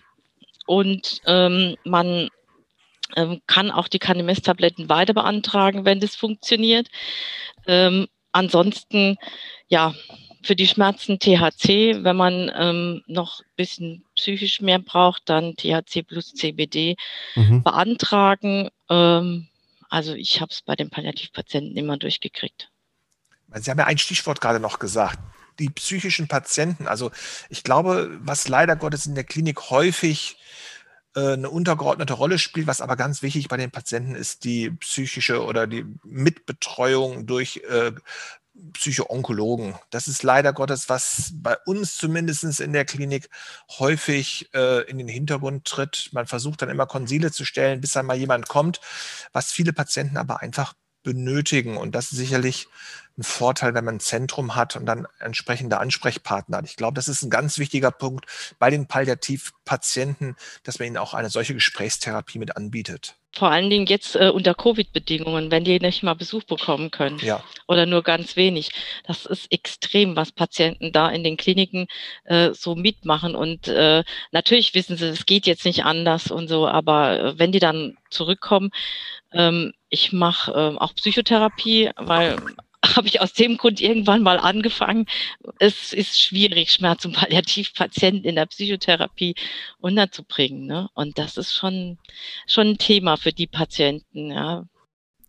[0.67, 2.29] und ähm, man
[3.15, 6.87] ähm, kann auch die Canemes-Tabletten weiter beantragen, wenn das funktioniert.
[7.65, 9.17] Ähm, ansonsten,
[9.67, 9.95] ja,
[10.43, 16.03] für die Schmerzen THC, wenn man ähm, noch ein bisschen psychisch mehr braucht, dann THC
[16.05, 16.95] plus CBD
[17.35, 17.63] mhm.
[17.63, 18.69] beantragen.
[18.89, 19.47] Ähm,
[19.89, 22.69] also ich habe es bei den Palliativpatienten immer durchgekriegt.
[23.55, 25.19] Sie haben ja ein Stichwort gerade noch gesagt.
[25.57, 26.87] Die psychischen Patienten.
[26.87, 27.11] Also
[27.49, 30.37] ich glaube, was leider Gottes in der Klinik häufig
[31.15, 35.43] äh, eine untergeordnete Rolle spielt, was aber ganz wichtig bei den Patienten ist, die psychische
[35.43, 37.91] oder die Mitbetreuung durch äh,
[38.73, 39.75] Psychoonkologen.
[39.89, 43.29] Das ist leider Gottes, was bei uns zumindest in der Klinik
[43.77, 46.09] häufig äh, in den Hintergrund tritt.
[46.11, 48.79] Man versucht dann immer Konsile zu stellen, bis dann mal jemand kommt,
[49.33, 51.77] was viele Patienten aber einfach benötigen.
[51.77, 52.67] Und das ist sicherlich
[53.19, 56.65] ein Vorteil, wenn man ein Zentrum hat und dann entsprechende Ansprechpartner hat.
[56.65, 58.25] Ich glaube, das ist ein ganz wichtiger Punkt
[58.59, 63.15] bei den Palliativpatienten, dass man ihnen auch eine solche Gesprächstherapie mit anbietet.
[63.35, 67.43] Vor allen Dingen jetzt äh, unter Covid-Bedingungen, wenn die nicht mal Besuch bekommen können ja.
[67.67, 68.71] oder nur ganz wenig.
[69.05, 71.85] Das ist extrem, was Patienten da in den Kliniken
[72.23, 73.35] äh, so mitmachen.
[73.35, 77.51] Und äh, natürlich wissen sie, es geht jetzt nicht anders und so, aber äh, wenn
[77.51, 78.71] die dann zurückkommen,
[79.31, 82.37] ähm, ich mache äh, auch Psychotherapie, weil
[82.85, 85.05] habe ich aus dem Grund irgendwann mal angefangen.
[85.59, 89.35] Es ist schwierig, Schmerz- und Palliativpatienten in der Psychotherapie
[89.79, 90.65] unterzubringen.
[90.65, 90.89] Ne?
[90.93, 91.97] Und das ist schon,
[92.47, 94.31] schon ein Thema für die Patienten.
[94.31, 94.65] Ja.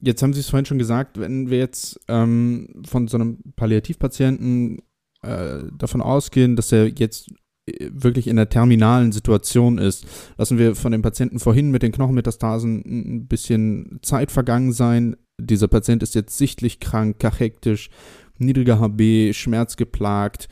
[0.01, 4.83] Jetzt haben Sie es vorhin schon gesagt, wenn wir jetzt ähm, von so einem Palliativpatienten
[5.23, 7.31] äh, davon ausgehen, dass er jetzt
[7.67, 10.07] äh, wirklich in der terminalen Situation ist.
[10.39, 15.69] Lassen wir von dem Patienten vorhin mit den Knochenmetastasen ein bisschen Zeit vergangen sein dieser
[15.69, 17.91] Patient ist jetzt sichtlich krank, kachektisch,
[18.39, 20.49] niedriger HB, schmerzgeplagt.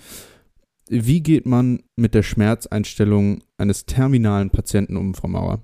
[0.89, 5.63] Wie geht man mit der Schmerzeinstellung eines terminalen Patienten um, Frau Mauer?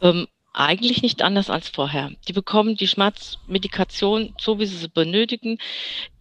[0.00, 2.12] Ähm, eigentlich nicht anders als vorher.
[2.28, 5.58] Die bekommen die Schmerzmedikation so, wie sie sie benötigen.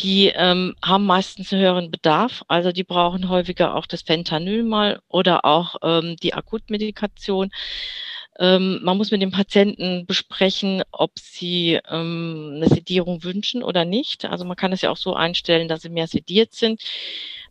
[0.01, 5.01] Die ähm, haben meistens einen höheren Bedarf, also die brauchen häufiger auch das Fentanyl mal
[5.07, 7.51] oder auch ähm, die Akutmedikation.
[8.39, 14.25] Ähm, man muss mit dem Patienten besprechen, ob sie ähm, eine Sedierung wünschen oder nicht.
[14.25, 16.81] Also man kann es ja auch so einstellen, dass sie mehr sediert sind.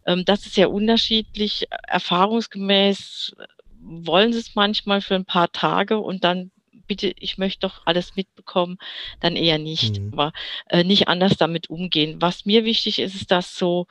[0.07, 1.67] Ähm, das ist sehr unterschiedlich.
[1.87, 3.35] Erfahrungsgemäß
[3.81, 6.51] wollen sie es manchmal für ein paar Tage und dann
[6.87, 8.79] bitte, ich möchte doch alles mitbekommen,
[9.21, 10.01] dann eher nicht.
[10.01, 10.13] Mhm.
[10.13, 10.33] Aber
[10.69, 12.21] äh, nicht anders damit umgehen.
[12.21, 13.87] Was mir wichtig ist, ist, dass so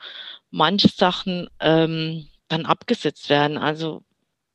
[0.50, 3.58] manche Sachen ähm, dann abgesetzt werden.
[3.58, 4.02] Also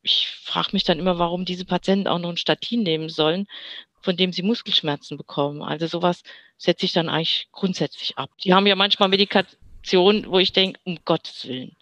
[0.07, 3.47] ich frage mich dann immer, warum diese Patienten auch noch ein Statin nehmen sollen,
[4.01, 5.61] von dem sie Muskelschmerzen bekommen.
[5.61, 6.23] Also sowas
[6.57, 8.29] setze ich dann eigentlich grundsätzlich ab.
[8.43, 11.75] Die haben ja manchmal Medikation, wo ich denke, um Gottes Willen.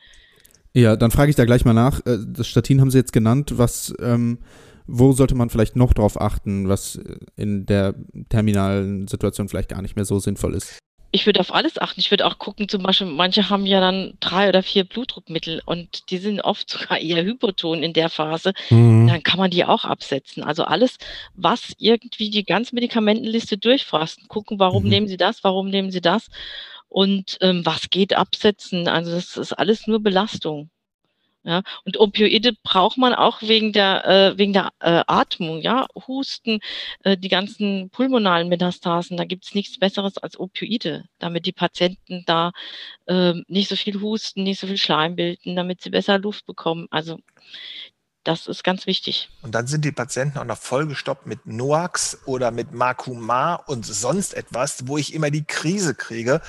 [0.73, 2.05] Ja, dann frage ich da gleich mal nach.
[2.05, 3.57] Äh, das Statin haben Sie jetzt genannt.
[3.57, 4.39] Was, ähm,
[4.87, 6.99] wo sollte man vielleicht noch drauf achten, was
[7.37, 7.95] in der
[8.29, 10.79] terminalen Situation vielleicht gar nicht mehr so sinnvoll ist?
[11.15, 12.01] Ich würde auf alles achten.
[12.01, 16.11] Ich würde auch gucken, zum Beispiel, manche haben ja dann drei oder vier Blutdruckmittel und
[16.11, 18.53] die sind oft sogar eher hypoton in der Phase.
[18.69, 19.07] Mhm.
[19.07, 20.43] Dann kann man die auch absetzen.
[20.43, 20.97] Also alles,
[21.33, 24.89] was irgendwie die ganze Medikamentenliste durchforsten, gucken, warum mhm.
[24.89, 26.27] nehmen sie das, warum nehmen sie das
[26.89, 28.87] und ähm, was geht absetzen.
[28.87, 30.69] Also das ist alles nur Belastung.
[31.45, 36.59] Ja, und Opioide braucht man auch wegen der, äh, wegen der äh, Atmung, ja, Husten,
[37.03, 42.51] äh, die ganzen pulmonalen Metastasen, da gibt's nichts Besseres als Opioide, damit die Patienten da
[43.05, 46.87] äh, nicht so viel husten, nicht so viel Schleim bilden, damit sie besser Luft bekommen.
[46.89, 47.19] Also
[48.25, 49.29] das ist ganz wichtig.
[49.43, 54.33] Und dann sind die Patienten auch noch vollgestoppt mit Noax oder mit Makuma und sonst
[54.33, 56.41] etwas, wo ich immer die Krise kriege.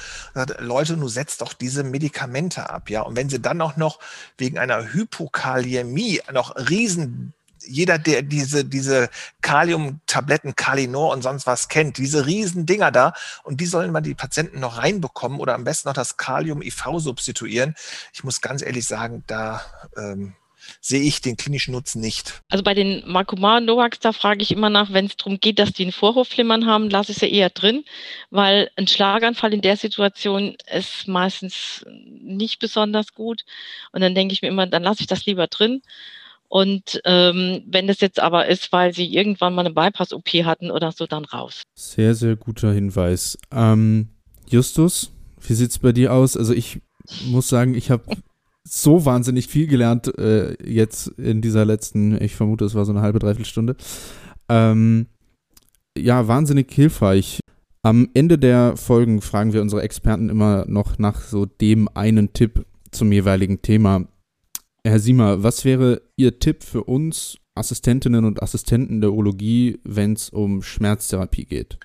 [0.59, 3.03] Leute, nun setzt doch diese Medikamente ab, ja.
[3.03, 4.01] Und wenn sie dann auch noch
[4.39, 7.35] wegen einer Hypokaliämie noch riesen
[7.69, 9.11] jeder, der diese, diese
[9.43, 13.13] Kaliumtabletten, Kalinor und sonst was kennt, diese riesen Dinger da,
[13.43, 16.85] und die sollen man die Patienten noch reinbekommen oder am besten noch das Kalium IV
[16.99, 17.75] substituieren.
[18.13, 19.63] Ich muss ganz ehrlich sagen, da
[19.97, 20.37] ähm,
[20.81, 22.43] sehe ich den klinischen Nutzen nicht.
[22.49, 25.73] Also bei den Makoma Novax, da frage ich immer nach, wenn es darum geht, dass
[25.73, 27.85] die einen Vorhofflimmern haben, lasse ich sie eher drin,
[28.31, 31.85] weil ein Schlaganfall in der Situation ist meistens
[32.21, 33.45] nicht besonders gut.
[33.93, 35.83] Und dann denke ich mir immer, dann lasse ich das lieber drin.
[36.49, 40.93] Und ähm, wenn das jetzt aber ist, weil sie irgendwann mal eine Bypass-OP hatten oder
[40.93, 41.63] so, dann raus.
[41.75, 43.37] Sehr, sehr guter Hinweis.
[43.53, 44.11] Ähm,
[44.49, 46.37] Justus, wie sieht es bei dir aus?
[46.37, 46.81] Also ich
[47.25, 48.17] muss sagen, ich habe
[48.69, 53.01] so wahnsinnig viel gelernt äh, jetzt in dieser letzten, ich vermute, es war so eine
[53.01, 53.77] halbe, dreiviertel Stunde.
[54.49, 55.07] Ähm,
[55.97, 57.41] ja, wahnsinnig hilfreich.
[57.83, 62.67] Am Ende der Folgen fragen wir unsere Experten immer noch nach so dem einen Tipp
[62.91, 64.09] zum jeweiligen Thema.
[64.85, 70.31] Herr Siemer, was wäre Ihr Tipp für uns Assistentinnen und Assistenten der Urologie, wenn es
[70.31, 71.79] um Schmerztherapie geht?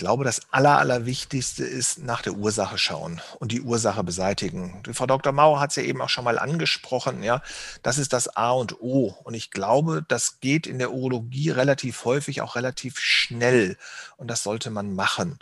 [0.00, 4.82] Glaube, das Aller, Allerwichtigste ist nach der Ursache schauen und die Ursache beseitigen.
[4.92, 5.32] Frau Dr.
[5.32, 7.22] Mauer hat es ja eben auch schon mal angesprochen.
[7.22, 7.42] Ja,
[7.82, 9.14] das ist das A und O.
[9.24, 13.76] Und ich glaube, das geht in der Urologie relativ häufig auch relativ schnell.
[14.16, 15.38] Und das sollte man machen.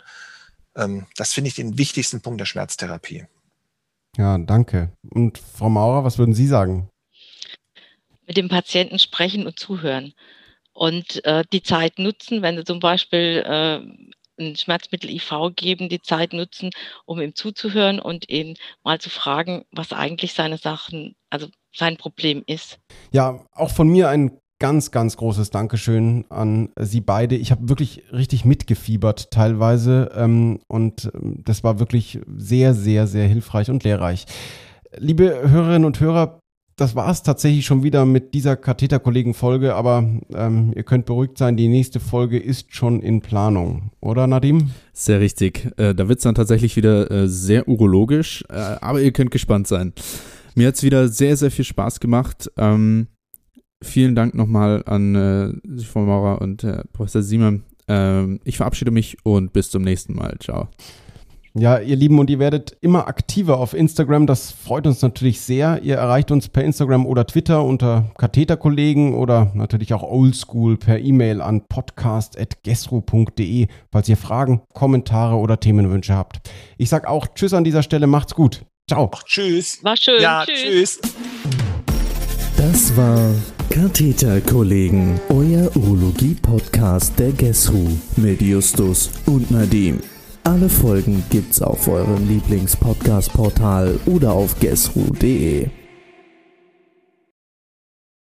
[0.75, 3.25] Ähm, das finde ich den wichtigsten Punkt der Schmerztherapie.
[4.17, 4.91] Ja, danke.
[5.09, 6.89] Und Frau Maurer, was würden Sie sagen?
[8.27, 10.13] Mit dem Patienten sprechen und zuhören
[10.73, 13.81] und äh, die Zeit nutzen, wenn Sie zum Beispiel äh,
[14.39, 16.71] ein Schmerzmittel IV geben, die Zeit nutzen,
[17.05, 22.43] um ihm zuzuhören und ihn mal zu fragen, was eigentlich seine Sachen, also sein Problem
[22.47, 22.79] ist.
[23.11, 27.35] Ja, auch von mir ein ganz, ganz großes Dankeschön an Sie beide.
[27.35, 33.27] Ich habe wirklich richtig mitgefiebert teilweise ähm, und ähm, das war wirklich sehr, sehr, sehr
[33.27, 34.25] hilfreich und lehrreich.
[34.97, 36.39] Liebe Hörerinnen und Hörer,
[36.79, 41.57] das war es tatsächlich schon wieder mit dieser Katheterkollegen-Folge, aber ähm, ihr könnt beruhigt sein,
[41.57, 44.71] die nächste Folge ist schon in Planung, oder Nadim?
[44.93, 45.71] Sehr richtig.
[45.77, 49.67] Äh, da wird es dann tatsächlich wieder äh, sehr urologisch, äh, aber ihr könnt gespannt
[49.67, 49.93] sein.
[50.55, 52.51] Mir hat es wieder sehr, sehr viel Spaß gemacht.
[52.57, 53.07] Ähm,
[53.83, 57.59] vielen Dank nochmal an äh, Frau Maurer und Professor Siemer.
[57.87, 60.37] Ähm, ich verabschiede mich und bis zum nächsten Mal.
[60.39, 60.69] Ciao.
[61.59, 64.27] Ja, ihr Lieben, und ihr werdet immer aktiver auf Instagram.
[64.27, 65.81] Das freut uns natürlich sehr.
[65.83, 71.41] Ihr erreicht uns per Instagram oder Twitter unter Katheterkollegen oder natürlich auch oldschool per E-Mail
[71.41, 76.39] an podcast.gesro.de, falls ihr Fragen, Kommentare oder Themenwünsche habt.
[76.77, 78.07] Ich sag auch Tschüss an dieser Stelle.
[78.07, 78.63] Macht's gut.
[78.87, 79.11] Ciao.
[79.13, 79.83] Ach, tschüss.
[79.83, 80.21] War schön.
[80.21, 80.99] Ja, tschüss.
[81.01, 81.13] tschüss.
[82.55, 83.33] Das war
[83.69, 87.87] Katheterkollegen, euer Urologie-Podcast der GESRU
[88.17, 89.99] mit Justus und Nadim.
[90.43, 95.67] Alle Folgen gibt's auf eurem Lieblingspodcast-Portal oder auf guessru.de.